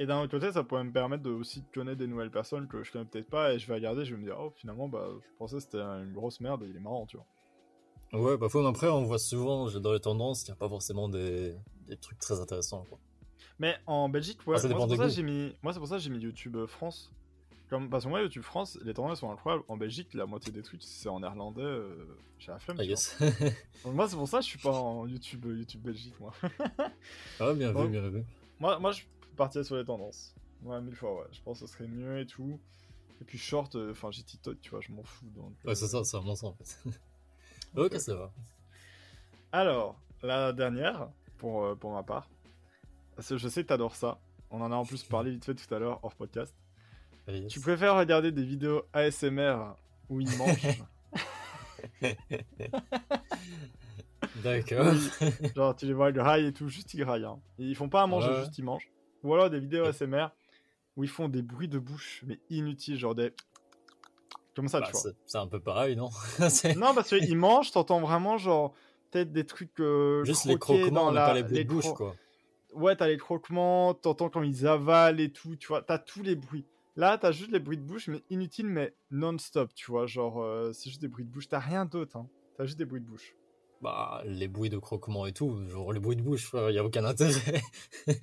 Et 0.00 0.06
d'un 0.06 0.20
autre 0.22 0.30
côté, 0.30 0.52
ça 0.52 0.62
pourrait 0.62 0.84
me 0.84 0.92
permettre 0.92 1.24
de 1.24 1.30
aussi 1.30 1.64
connaître 1.74 1.98
des 1.98 2.06
nouvelles 2.06 2.30
personnes 2.30 2.68
que 2.68 2.84
je 2.84 2.92
connais 2.92 3.04
peut-être 3.04 3.28
pas 3.28 3.52
et 3.52 3.58
je 3.58 3.66
vais 3.66 3.74
regarder, 3.74 4.04
je 4.04 4.14
vais 4.14 4.20
me 4.20 4.24
dire 4.24 4.36
oh 4.38 4.52
finalement 4.54 4.88
bah 4.88 5.08
je 5.20 5.26
pensais 5.38 5.56
que 5.56 5.62
c'était 5.62 5.78
une 5.78 6.12
grosse 6.12 6.40
merde 6.40 6.62
et 6.62 6.66
il 6.68 6.76
est 6.76 6.80
marrant, 6.80 7.04
tu 7.06 7.16
vois. 7.16 7.26
Ouais, 8.20 8.36
bah 8.38 8.46
après 8.68 8.88
on 8.88 9.02
voit 9.02 9.18
souvent 9.18 9.68
dans 9.68 9.92
les 9.92 10.00
tendances, 10.00 10.42
il 10.42 10.46
n'y 10.46 10.52
a 10.52 10.56
pas 10.56 10.68
forcément 10.68 11.08
des, 11.08 11.54
des 11.88 11.96
trucs 11.96 12.18
très 12.18 12.40
intéressants 12.40 12.84
quoi. 12.88 12.98
Mais 13.58 13.76
en 13.86 14.08
Belgique, 14.08 14.38
ouais, 14.46 14.54
Ah, 14.56 14.60
ça 14.60 14.68
moi, 14.68 14.78
c'est 14.78 14.86
pour 14.86 14.96
ça 14.96 15.04
que 15.08 15.14
j'ai 15.14 15.22
mis 15.24 15.56
moi 15.62 15.72
pour 15.74 15.88
ça 15.88 15.96
que 15.96 16.02
j'ai 16.02 16.10
mis 16.10 16.18
YouTube 16.20 16.56
euh, 16.56 16.66
France. 16.66 17.12
Comme 17.68 17.90
parce 17.90 18.04
que 18.04 18.08
moi 18.08 18.22
YouTube 18.22 18.44
France, 18.44 18.78
les 18.82 18.94
tendances 18.94 19.20
sont 19.20 19.30
incroyables. 19.30 19.64
En 19.68 19.76
Belgique, 19.76 20.14
la 20.14 20.24
moitié 20.26 20.52
des 20.52 20.62
trucs 20.62 20.82
c'est 20.82 21.08
en 21.08 21.20
néerlandais, 21.20 21.60
euh, 21.60 22.06
j'ai 22.38 22.52
la 22.52 22.58
flemme. 22.60 22.76
Ah 22.80 22.84
yes. 22.84 23.18
Donc, 23.84 23.94
moi 23.94 24.08
c'est 24.08 24.16
pour 24.16 24.28
ça 24.28 24.38
que 24.38 24.44
je 24.44 24.48
suis 24.50 24.58
pas 24.58 24.70
en 24.70 25.06
YouTube 25.08 25.44
euh, 25.46 25.56
YouTube 25.58 25.82
Belgique 25.82 26.14
moi. 26.20 26.32
ah 27.40 27.52
bien 27.52 27.74
Ouais. 27.74 27.82
vu, 27.82 27.88
bien 27.88 28.08
vu. 28.08 28.22
Moi, 28.60 28.78
moi, 28.78 28.92
je 28.92 29.02
partirais 29.38 29.64
sur 29.64 29.76
les 29.76 29.84
tendances. 29.84 30.34
Ouais, 30.64 30.78
mille 30.82 30.94
fois, 30.96 31.14
ouais. 31.20 31.26
Je 31.32 31.40
pense 31.40 31.60
que 31.60 31.66
ce 31.66 31.72
serait 31.72 31.88
mieux 31.88 32.20
et 32.20 32.26
tout. 32.26 32.60
Et 33.20 33.24
puis 33.24 33.38
short, 33.38 33.74
euh, 33.74 33.92
enfin, 33.92 34.10
j'ai 34.10 34.22
TikTok, 34.22 34.60
tu 34.60 34.70
vois, 34.70 34.80
je 34.80 34.92
m'en 34.92 35.02
fous. 35.02 35.26
Donc, 35.34 35.52
Ouais, 35.64 35.74
c'est 35.74 35.84
euh, 35.86 35.88
ça, 35.88 36.04
c'est 36.04 36.16
vraiment 36.18 36.34
ça 36.36 36.46
en 36.48 36.52
fait. 36.54 36.78
ok, 37.76 37.94
ça 37.98 38.14
va. 38.14 38.30
Alors, 39.52 39.98
la 40.22 40.52
dernière, 40.52 41.08
pour, 41.38 41.64
euh, 41.64 41.74
pour 41.74 41.92
ma 41.92 42.02
part. 42.02 42.28
Parce 43.16 43.28
que 43.28 43.36
je 43.38 43.48
sais 43.48 43.62
que 43.62 43.68
t'adores 43.68 43.96
ça. 43.96 44.18
On 44.50 44.60
en 44.60 44.70
a 44.70 44.76
en 44.76 44.84
plus 44.84 45.02
parlé 45.08 45.30
vite 45.32 45.44
fait 45.44 45.54
tout 45.54 45.74
à 45.74 45.78
l'heure, 45.78 45.98
hors 46.02 46.14
podcast. 46.14 46.54
Yes. 47.28 47.50
Tu 47.52 47.60
préfères 47.60 47.96
regarder 47.96 48.32
des 48.32 48.44
vidéos 48.44 48.82
ASMR 48.92 49.74
où 50.08 50.20
ils 50.20 50.36
mangent 50.38 50.82
D'accord. 54.42 54.94
Genre, 55.54 55.76
tu 55.76 55.86
les 55.86 55.92
vois 55.92 56.12
grailler 56.12 56.48
et 56.48 56.52
tout, 56.52 56.68
juste 56.68 56.94
ils 56.94 57.00
graillent. 57.00 57.24
Hein. 57.24 57.38
Ils 57.58 57.74
font 57.76 57.88
pas 57.88 58.02
à 58.02 58.06
manger, 58.06 58.28
Ouais. 58.30 58.40
juste 58.40 58.56
ils 58.58 58.64
mangent. 58.64 58.88
Ou 59.24 59.34
alors 59.34 59.50
des 59.50 59.58
vidéos 59.60 59.84
ASMR 59.86 60.28
où 60.96 61.04
ils 61.04 61.10
font 61.10 61.28
des 61.28 61.42
bruits 61.42 61.68
de 61.68 61.78
bouche, 61.78 62.22
mais 62.26 62.40
inutiles, 62.50 62.98
genre 62.98 63.14
des. 63.14 63.32
Comme 64.54 64.68
ça, 64.68 64.80
Bah, 64.80 64.86
tu 64.86 64.92
vois. 64.92 65.12
c'est 65.26 65.38
un 65.38 65.46
peu 65.46 65.60
pareil, 65.60 65.94
non? 65.96 66.10
Non, 66.76 66.94
parce 66.94 67.08
qu'ils 67.10 67.36
mangent, 67.36 67.70
t'entends 67.70 68.00
vraiment, 68.00 68.38
genre, 68.38 68.74
peut-être 69.10 69.32
des 69.32 69.46
trucs. 69.46 69.78
euh, 69.80 70.24
Juste 70.24 70.46
les 70.46 70.58
croquements, 70.58 71.06
dans 71.06 71.10
mais 71.10 71.14
la... 71.16 71.26
pas 71.26 71.34
les 71.34 71.42
bruits 71.42 71.58
les 71.58 71.64
de 71.64 71.68
bouche, 71.68 71.84
cro- 71.84 71.94
quoi. 71.96 72.16
Ouais, 72.74 72.96
t'as 72.96 73.06
les 73.08 73.16
croquements, 73.16 73.94
t'entends 73.94 74.28
quand 74.28 74.42
ils 74.42 74.66
avalent 74.66 75.18
et 75.20 75.30
tout, 75.30 75.56
tu 75.56 75.68
vois, 75.68 75.82
t'as 75.82 75.98
tous 75.98 76.22
les 76.22 76.34
bruits. 76.36 76.66
Là, 76.96 77.16
t'as 77.16 77.30
juste 77.32 77.50
les 77.52 77.60
bruits 77.60 77.78
de 77.78 77.82
bouche, 77.82 78.08
mais 78.08 78.22
inutiles, 78.30 78.66
mais 78.66 78.92
non-stop, 79.10 79.72
tu 79.74 79.90
vois, 79.90 80.06
genre, 80.06 80.42
euh, 80.42 80.72
c'est 80.72 80.90
juste 80.90 81.00
des 81.00 81.08
bruits 81.08 81.24
de 81.24 81.30
bouche, 81.30 81.48
t'as 81.48 81.60
rien 81.60 81.84
d'autre, 81.86 82.16
hein. 82.16 82.28
T'as 82.56 82.66
juste 82.66 82.76
des 82.78 82.84
bruits 82.84 83.00
de 83.00 83.06
bouche. 83.06 83.34
Bah, 83.80 84.22
les 84.24 84.48
bruits 84.48 84.70
de 84.70 84.78
croquements 84.78 85.26
et 85.26 85.32
tout, 85.32 85.56
genre 85.68 85.92
les 85.92 86.00
bruits 86.00 86.16
de 86.16 86.22
bouche, 86.22 86.46
frère, 86.46 86.68
y 86.70 86.78
a 86.78 86.84
aucun 86.84 87.04
intérêt. 87.04 87.62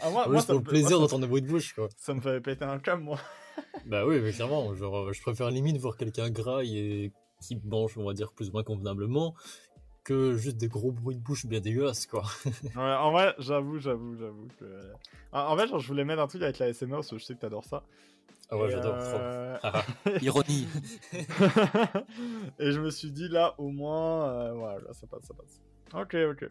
Ah, 0.01 0.09
moi, 0.09 0.27
moi, 0.29 0.41
ça, 0.41 0.47
pour 0.47 0.55
me 0.55 0.59
le 0.59 0.63
plaisir 0.63 0.99
d'entendre 0.99 1.21
des 1.21 1.29
bruits 1.29 1.41
de 1.41 1.47
bouche, 1.47 1.73
quoi. 1.73 1.87
ça, 1.95 2.13
me 2.13 2.19
fait 2.19 2.41
péter 2.41 2.65
un 2.65 2.79
câble, 2.79 3.03
moi. 3.03 3.19
Bah 3.85 4.05
oui, 4.05 4.19
mais 4.19 4.31
clairement, 4.31 4.73
genre, 4.73 5.13
je 5.13 5.21
préfère 5.21 5.49
limite 5.49 5.77
voir 5.77 5.95
quelqu'un 5.95 6.29
gras 6.29 6.61
et 6.63 7.13
qui 7.39 7.61
mange, 7.63 7.97
on 7.97 8.03
va 8.03 8.13
dire, 8.13 8.31
plus 8.33 8.49
ou 8.49 8.53
moins 8.53 8.63
convenablement, 8.63 9.33
que 10.03 10.35
juste 10.35 10.57
des 10.57 10.67
gros 10.67 10.91
bruits 10.91 11.15
de 11.15 11.21
bouche 11.21 11.45
bien 11.45 11.59
dégueulasses, 11.59 12.05
quoi. 12.05 12.23
ouais, 12.63 12.71
en 12.75 13.11
vrai, 13.11 13.33
j'avoue, 13.39 13.79
j'avoue, 13.79 14.15
j'avoue 14.17 14.47
que. 14.59 14.91
En 15.31 15.55
fait, 15.57 15.67
genre, 15.67 15.79
je 15.79 15.87
voulais 15.87 16.03
mettre 16.03 16.21
un 16.21 16.27
truc 16.27 16.41
avec 16.41 16.59
la 16.59 16.73
SMR 16.73 16.95
parce 16.95 17.09
que 17.09 17.17
je 17.17 17.23
sais 17.23 17.35
que 17.35 17.39
t'adores 17.39 17.65
ça. 17.65 17.83
Ah 18.49 18.57
ouais, 18.57 18.69
j'adore. 18.69 18.95
Euh... 18.97 19.57
Ironie. 20.21 20.67
et 22.59 22.71
je 22.71 22.79
me 22.79 22.89
suis 22.89 23.11
dit, 23.11 23.27
là, 23.27 23.55
au 23.57 23.69
moins, 23.69 24.29
euh, 24.29 24.53
voilà, 24.53 24.93
ça 24.93 25.07
passe, 25.07 25.23
ça 25.23 25.33
passe. 25.33 25.61
Ok, 25.93 26.15
ok. 26.15 26.49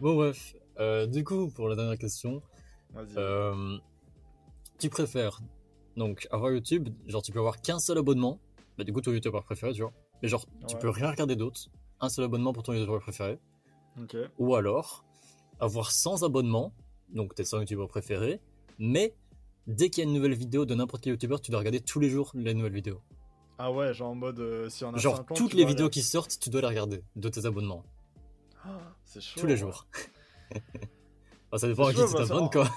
Bon, 0.00 0.14
bref. 0.16 0.54
Euh, 0.78 1.06
du 1.06 1.24
coup, 1.24 1.50
pour 1.50 1.68
la 1.68 1.76
dernière 1.76 1.98
question, 1.98 2.42
euh, 3.16 3.78
tu 4.78 4.88
préfères 4.90 5.40
donc 5.96 6.28
avoir 6.30 6.52
YouTube, 6.52 6.90
genre 7.06 7.22
tu 7.22 7.32
peux 7.32 7.38
avoir 7.38 7.60
qu'un 7.60 7.78
seul 7.78 7.98
abonnement, 7.98 8.38
bah 8.76 8.84
du 8.84 8.92
coup 8.92 9.00
ton 9.00 9.12
youtubeur 9.12 9.44
préféré, 9.44 9.72
tu 9.72 9.80
vois, 9.82 9.92
mais 10.22 10.28
genre 10.28 10.44
tu 10.68 10.76
peux 10.76 10.90
rien 10.90 11.10
regarder 11.10 11.36
d'autre, 11.36 11.60
un 12.00 12.08
seul 12.08 12.26
abonnement 12.26 12.52
pour 12.52 12.62
ton 12.62 12.74
youtubeur 12.74 13.00
préféré, 13.00 13.38
ou 14.38 14.54
alors 14.54 15.04
avoir 15.58 15.90
100 15.90 16.22
abonnements, 16.22 16.74
donc 17.08 17.34
tes 17.34 17.44
100 17.44 17.60
youtubeurs 17.60 17.88
préférés, 17.88 18.40
mais 18.78 19.14
dès 19.66 19.90
qu'il 19.90 20.04
y 20.04 20.06
a 20.06 20.08
une 20.08 20.14
nouvelle 20.14 20.34
vidéo 20.34 20.64
de 20.64 20.74
n'importe 20.74 21.02
quel 21.02 21.12
youtubeur, 21.12 21.40
tu 21.40 21.50
dois 21.50 21.60
regarder 21.60 21.80
tous 21.80 22.00
les 22.00 22.08
jours 22.08 22.30
les 22.34 22.54
nouvelles 22.54 22.72
vidéos. 22.72 23.00
Ah 23.58 23.72
ouais, 23.72 23.94
genre 23.94 24.10
en 24.10 24.14
mode 24.14 24.38
euh, 24.38 24.68
si 24.68 24.84
on 24.84 24.92
a 24.92 24.98
Genre 24.98 25.24
toutes 25.34 25.54
les 25.54 25.64
vidéos 25.64 25.88
qui 25.88 26.02
sortent, 26.02 26.38
tu 26.38 26.50
dois 26.50 26.60
les 26.60 26.66
regarder 26.66 27.02
de 27.16 27.28
tes 27.28 27.46
abonnements. 27.46 27.84
Ah, 28.64 28.78
c'est 29.04 29.22
chaud. 29.22 29.40
Tous 29.40 29.46
les 29.46 29.56
jours. 29.56 29.86
ça 31.56 31.68
dépend 31.68 31.86
à 31.86 31.92
qui 31.92 32.00
tu 32.04 32.12
t'abonnes, 32.12 32.50
quoi. 32.50 32.68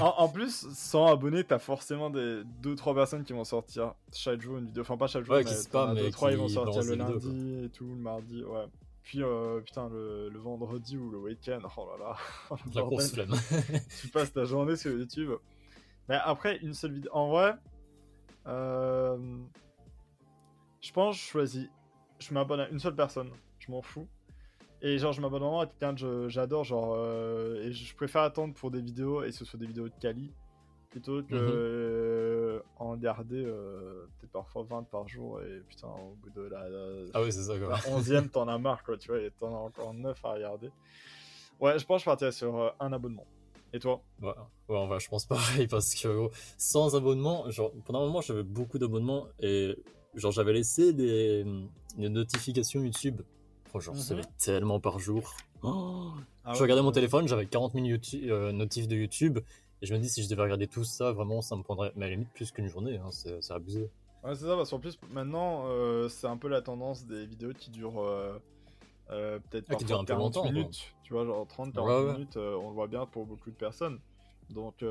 en, 0.00 0.28
plus, 0.28 0.66
sans 0.72 1.12
abonnés, 1.12 1.44
t'as 1.44 1.58
forcément 1.58 2.08
des 2.08 2.42
2-3 2.62 2.94
personnes 2.94 3.24
qui 3.24 3.34
vont 3.34 3.44
sortir 3.44 3.94
chaque 4.12 4.40
jour 4.40 4.58
une 4.58 4.66
vidéo. 4.66 4.82
Enfin, 4.82 4.96
pas 4.96 5.06
chaque 5.06 5.24
jour, 5.24 5.36
mais, 5.36 5.44
qui 5.44 5.54
spam, 5.54 5.94
mais 5.94 6.10
3 6.10 6.32
ils 6.32 6.38
vont 6.38 6.48
sortir 6.48 6.82
le 6.82 6.94
lundi 6.94 7.64
et 7.64 7.68
tout, 7.68 7.86
le 7.86 7.96
mardi, 7.96 8.42
ouais. 8.42 8.66
Puis, 9.02 9.22
euh, 9.22 9.60
putain, 9.60 9.88
le, 9.90 10.38
vendredi 10.38 10.96
ou 10.96 11.10
le 11.10 11.18
week-end, 11.18 11.60
oh 11.76 11.88
là 11.98 12.04
là. 12.04 12.56
La 12.74 12.82
grosse 12.82 13.12
flemme. 13.12 13.34
tu 14.00 14.08
passes 14.08 14.32
ta 14.32 14.44
journée 14.44 14.76
sur 14.76 14.92
YouTube. 14.92 15.32
Mais 16.08 16.16
après, 16.24 16.58
une 16.58 16.74
seule 16.74 16.92
vidéo. 16.92 17.10
En 17.12 17.28
vrai, 17.28 17.54
euh, 18.46 19.16
je 20.80 20.92
pense, 20.92 21.16
je 21.16 21.22
choisis. 21.22 21.68
Je 22.18 22.34
m'abonne 22.34 22.60
à 22.60 22.68
une 22.68 22.78
seule 22.78 22.94
personne. 22.94 23.30
Je 23.58 23.70
m'en 23.70 23.82
fous. 23.82 24.08
Et 24.82 24.98
genre, 24.98 25.12
je 25.12 25.20
m'abonne 25.20 25.42
vraiment 25.42 25.60
à 25.60 25.66
quelqu'un 25.66 25.94
que 25.94 26.28
j'adore, 26.28 26.64
genre, 26.64 26.94
euh, 26.96 27.62
et 27.62 27.72
je 27.72 27.94
préfère 27.94 28.22
attendre 28.22 28.52
pour 28.52 28.72
des 28.72 28.80
vidéos 28.80 29.22
et 29.22 29.28
que 29.28 29.36
ce 29.36 29.44
soit 29.44 29.58
des 29.58 29.66
vidéos 29.66 29.88
de 29.88 29.94
quali 30.00 30.32
plutôt 30.90 31.22
que 31.22 31.34
euh, 31.34 32.60
en 32.76 32.96
garder 32.96 33.42
euh, 33.42 34.04
peut-être 34.18 34.32
parfois 34.32 34.62
20 34.64 34.82
par 34.90 35.08
jour 35.08 35.40
et 35.40 35.62
putain, 35.66 35.88
au 35.88 36.16
bout 36.16 36.28
de 36.30 36.42
la, 36.42 36.66
ah 37.14 37.22
oui, 37.22 37.32
c'est 37.32 37.44
ça, 37.44 37.58
quoi. 37.58 37.76
11ème, 37.76 38.28
t'en 38.28 38.46
as 38.48 38.58
marre, 38.58 38.82
quoi, 38.82 38.98
tu 38.98 39.08
vois, 39.08 39.20
et 39.20 39.30
t'en 39.30 39.54
as 39.54 39.58
encore 39.58 39.94
9 39.94 40.22
à 40.24 40.32
regarder. 40.32 40.70
Ouais, 41.60 41.78
je 41.78 41.86
pense 41.86 41.98
que 41.98 42.00
je 42.00 42.10
partirais 42.10 42.32
sur 42.32 42.74
un 42.78 42.92
abonnement. 42.92 43.24
Et 43.72 43.78
toi? 43.78 44.02
Ouais, 44.20 44.32
ouais, 44.68 45.00
je 45.00 45.08
pense 45.08 45.26
pareil 45.26 45.66
parce 45.70 45.94
que 45.94 46.28
sans 46.58 46.94
abonnement, 46.94 47.50
genre, 47.50 47.72
pendant 47.84 48.02
un 48.02 48.06
moment, 48.06 48.20
j'avais 48.20 48.42
beaucoup 48.42 48.78
d'abonnements 48.78 49.26
et 49.40 49.76
genre, 50.14 50.32
j'avais 50.32 50.52
laissé 50.52 50.92
des, 50.92 51.44
des 51.96 52.08
notifications 52.08 52.82
YouTube 52.82 53.22
j'en 53.80 53.92
recevais 53.92 54.22
mhm. 54.22 54.28
tellement 54.38 54.80
par 54.80 54.98
jour. 54.98 55.34
Oh 55.62 56.12
ah 56.44 56.52
je 56.54 56.62
regardais 56.62 56.82
mon 56.82 56.92
téléphone, 56.92 57.28
j'avais 57.28 57.46
40 57.46 57.74
minutes 57.74 58.14
euh, 58.14 58.52
notifs 58.52 58.88
de 58.88 58.96
YouTube. 58.96 59.38
Et 59.80 59.86
je 59.86 59.94
me 59.94 59.98
dis, 59.98 60.08
si 60.08 60.22
je 60.22 60.28
devais 60.28 60.42
regarder 60.42 60.68
tout 60.68 60.84
ça, 60.84 61.10
vraiment, 61.10 61.42
ça 61.42 61.56
me 61.56 61.62
prendrait, 61.62 61.92
mais 61.96 62.04
à 62.04 62.08
la 62.08 62.14
limite, 62.14 62.32
plus 62.32 62.52
qu'une 62.52 62.68
journée. 62.68 62.98
Hein, 62.98 63.10
c'est 63.10 63.50
abusé. 63.50 63.90
Ouais, 64.22 64.34
c'est 64.36 64.44
ça, 64.44 64.54
parce 64.54 64.70
qu'en 64.70 64.78
plus, 64.78 64.96
maintenant, 65.10 65.64
euh, 65.66 66.08
c'est 66.08 66.28
un 66.28 66.36
peu 66.36 66.46
la 66.46 66.62
tendance 66.62 67.04
des 67.04 67.26
vidéos 67.26 67.52
qui 67.52 67.70
durent 67.70 68.00
euh, 68.00 68.38
peut-être 69.50 69.66
ah, 69.70 70.04
40 70.06 70.44
minutes. 70.44 70.94
Tu 71.02 71.12
vois, 71.12 71.24
genre 71.24 71.46
30-40 71.46 72.12
minutes, 72.12 72.36
on 72.36 72.68
le 72.68 72.74
voit 72.74 72.88
bien 72.88 73.06
pour 73.06 73.26
beaucoup 73.26 73.50
de 73.50 73.56
personnes. 73.56 74.00
Donc, 74.50 74.84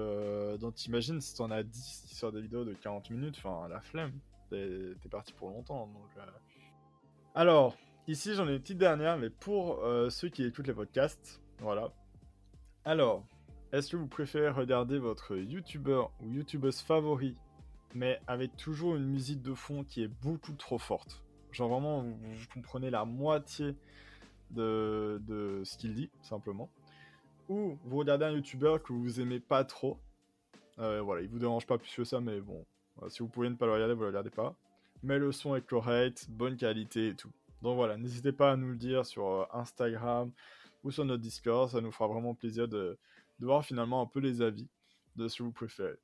donc 0.59 0.75
t'imagines 0.75 1.21
si 1.21 1.35
t'en 1.35 1.51
as 1.51 1.63
10 1.63 2.05
qui 2.07 2.15
sortent 2.15 2.35
des 2.35 2.41
vidéos 2.41 2.65
de 2.65 2.73
40 2.73 3.09
minutes, 3.09 3.35
enfin, 3.43 3.67
la 3.67 3.81
flemme. 3.81 4.13
T'es 4.49 5.09
parti 5.09 5.33
pour 5.33 5.49
longtemps. 5.49 5.87
Donc, 5.87 6.25
Alors, 7.35 7.75
Ici, 8.07 8.33
j'en 8.33 8.47
ai 8.47 8.53
une 8.53 8.59
petite 8.59 8.79
dernière, 8.79 9.17
mais 9.17 9.29
pour 9.29 9.83
euh, 9.83 10.09
ceux 10.09 10.29
qui 10.29 10.43
écoutent 10.43 10.67
les 10.67 10.73
podcasts, 10.73 11.39
voilà. 11.59 11.93
Alors, 12.83 13.23
est-ce 13.71 13.91
que 13.91 13.95
vous 13.95 14.07
préférez 14.07 14.49
regarder 14.49 14.97
votre 14.97 15.37
YouTuber 15.37 16.05
ou 16.19 16.31
YouTubeuse 16.31 16.81
favori, 16.81 17.37
mais 17.93 18.19
avec 18.25 18.57
toujours 18.57 18.95
une 18.95 19.05
musique 19.05 19.43
de 19.43 19.53
fond 19.53 19.83
qui 19.83 20.01
est 20.01 20.07
beaucoup 20.07 20.53
trop 20.53 20.79
forte? 20.79 21.23
Genre 21.51 21.69
vraiment, 21.69 22.01
vous, 22.01 22.45
comprenez 22.53 22.89
la 22.89 23.05
moitié 23.05 23.75
de, 24.51 25.61
ce 25.63 25.77
qu'il 25.77 25.93
dit, 25.93 26.09
simplement. 26.21 26.69
Ou 27.49 27.77
vous 27.83 27.97
regardez 27.97 28.25
un 28.25 28.31
YouTuber 28.31 28.77
que 28.83 28.93
vous 28.93 29.19
aimez 29.19 29.39
pas 29.39 29.63
trop. 29.63 29.97
Euh, 30.79 31.01
voilà, 31.01 31.21
il 31.21 31.29
vous 31.29 31.39
dérange 31.39 31.65
pas 31.65 31.77
plus 31.77 31.93
que 31.93 32.03
ça, 32.03 32.21
mais 32.21 32.39
bon, 32.39 32.65
si 33.09 33.19
vous 33.19 33.27
pouvez 33.27 33.49
ne 33.49 33.55
pas 33.55 33.65
le 33.65 33.73
regarder, 33.73 33.93
vous 33.93 34.01
le 34.01 34.07
regardez 34.07 34.29
pas. 34.29 34.55
Mais 35.03 35.17
le 35.17 35.31
son 35.31 35.55
est 35.55 35.65
correct, 35.65 36.27
bonne 36.29 36.55
qualité 36.55 37.09
et 37.09 37.15
tout. 37.15 37.31
Donc 37.61 37.75
voilà, 37.75 37.97
n'hésitez 37.97 38.31
pas 38.31 38.51
à 38.51 38.55
nous 38.55 38.69
le 38.69 38.77
dire 38.77 39.05
sur 39.05 39.27
euh, 39.27 39.45
Instagram 39.53 40.31
ou 40.83 40.91
sur 40.91 41.05
notre 41.05 41.21
Discord, 41.21 41.69
ça 41.69 41.81
nous 41.81 41.91
fera 41.91 42.07
vraiment 42.07 42.33
plaisir 42.33 42.67
de, 42.67 42.97
voir 43.39 43.63
finalement 43.63 44.01
un 44.01 44.05
peu 44.05 44.19
les 44.19 44.41
avis 44.41 44.67
de 45.15 45.27
ce 45.27 45.37
que 45.37 45.43
vous 45.43 45.51
préférez. 45.51 45.97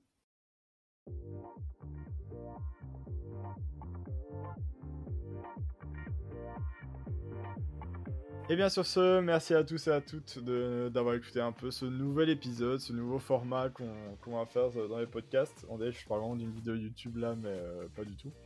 Et 8.49 8.55
bien 8.55 8.69
sur 8.69 8.85
ce, 8.85 9.19
merci 9.19 9.53
à 9.53 9.65
tous 9.65 9.87
et 9.87 9.91
à 9.91 9.99
toutes 9.99 10.39
d'avoir 10.39 11.15
écouté 11.15 11.41
un 11.41 11.51
peu 11.51 11.69
ce 11.69 11.83
nouvel 11.83 12.29
épisode, 12.29 12.79
ce 12.79 12.93
nouveau 12.93 13.19
format 13.19 13.67
qu'on 13.69 14.37
va 14.37 14.45
faire 14.45 14.69
dans 14.87 14.99
les 14.99 15.05
podcasts. 15.05 15.65
On 15.67 15.77
dirait 15.77 15.91
je 15.91 16.07
parle 16.07 16.21
vraiment 16.21 16.37
d'une 16.37 16.53
vidéo 16.53 16.75
YouTube 16.75 17.17
là, 17.17 17.35
mais 17.35 17.49
euh, 17.49 17.87
pas 17.95 18.03
du 18.03 18.15
tout. 18.15 18.31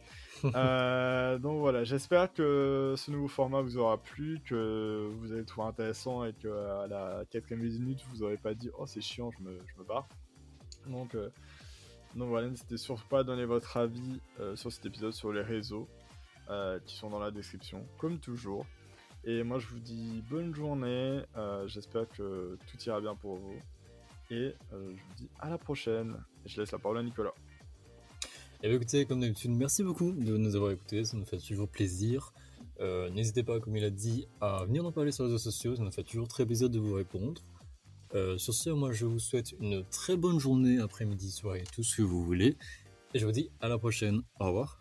Euh, 0.56 1.38
donc 1.38 1.60
voilà, 1.60 1.84
j'espère 1.84 2.34
que 2.34 2.96
ce 2.98 3.12
nouveau 3.12 3.28
format 3.28 3.62
vous 3.62 3.78
aura 3.78 4.02
plu, 4.02 4.40
que 4.44 5.08
vous 5.20 5.32
allez 5.32 5.42
le 5.42 5.46
trouver 5.46 5.68
intéressant 5.68 6.26
et 6.26 6.34
que 6.34 6.48
à 6.48 6.88
la 6.88 7.24
quatrième 7.30 7.62
minute 7.62 8.04
vous 8.10 8.22
n'aurez 8.22 8.38
pas 8.38 8.56
dit 8.56 8.72
oh 8.80 8.88
c'est 8.88 9.02
chiant, 9.02 9.30
je 9.30 9.44
me, 9.44 9.60
je 9.68 9.80
me 9.80 9.86
barre. 9.86 10.10
Donc, 10.88 11.14
euh, 11.14 11.30
donc 12.16 12.30
voilà, 12.30 12.50
n'hésitez 12.50 12.78
surtout 12.78 13.08
pas 13.08 13.20
à 13.20 13.24
donner 13.24 13.46
votre 13.46 13.78
avis 13.78 14.20
sur 14.56 14.72
cet 14.72 14.84
épisode 14.88 15.14
sur 15.14 15.32
les 15.32 15.44
réseaux 15.44 15.88
qui 16.88 16.96
sont 16.96 17.12
dans 17.12 17.20
la 17.20 17.30
description, 17.30 17.86
comme 18.00 18.18
toujours. 18.18 18.66
Et 19.24 19.44
moi 19.44 19.60
je 19.60 19.68
vous 19.68 19.80
dis 19.80 20.24
bonne 20.30 20.54
journée, 20.54 21.22
j'espère 21.68 22.08
que 22.10 22.58
tout 22.68 22.78
ira 22.86 23.00
bien 23.02 23.16
pour 23.16 23.38
vous. 23.38 23.60
Et 24.30 24.56
je 24.72 24.78
vous 24.78 25.16
dis 25.18 25.30
à 25.40 25.50
la 25.50 25.58
prochaine. 25.58 26.16
Et 26.46 26.50
je 26.50 26.60
laisse 26.60 26.72
la 26.72 26.80
parole 26.80 26.98
à 26.98 27.04
Nicolas. 27.04 27.34
Et 28.64 28.68
bien 28.68 28.76
écoutez, 28.76 29.06
comme 29.06 29.22
d'habitude, 29.22 29.52
merci 29.52 29.84
beaucoup 29.84 30.12
de 30.12 30.38
nous 30.38 30.56
avoir 30.56 30.72
écoutés, 30.72 31.04
ça 31.04 31.18
nous 31.18 31.26
fait 31.26 31.40
toujours 31.40 31.68
plaisir. 31.68 32.32
Euh, 32.80 33.10
n'hésitez 33.10 33.44
pas, 33.44 33.60
comme 33.60 33.76
il 33.76 33.84
a 33.84 33.90
dit, 33.90 34.28
à 34.40 34.66
venir 34.66 34.86
en 34.86 34.92
parler 34.92 35.12
sur 35.12 35.24
les 35.24 35.32
réseaux 35.32 35.52
sociaux, 35.52 35.76
ça 35.76 35.84
nous 35.84 35.92
fait 35.92 36.04
toujours 36.04 36.28
très 36.28 36.46
plaisir 36.46 36.70
de 36.70 36.80
vous 36.80 36.94
répondre. 36.94 37.42
Euh, 38.14 38.38
sur 38.38 38.54
ce, 38.54 38.70
moi 38.70 38.92
je 38.92 39.06
vous 39.06 39.20
souhaite 39.20 39.54
une 39.60 39.84
très 39.86 40.18
bonne 40.18 40.40
journée, 40.40 40.80
après-midi, 40.80 41.32
soirée, 41.32 41.64
tout 41.74 41.84
ce 41.84 41.98
que 41.98 42.02
vous 42.02 42.24
voulez. 42.24 42.58
Et 43.14 43.20
je 43.20 43.26
vous 43.26 43.32
dis 43.32 43.50
à 43.62 43.68
la 43.68 43.78
prochaine. 43.78 44.22
Au 44.40 44.48
revoir. 44.48 44.81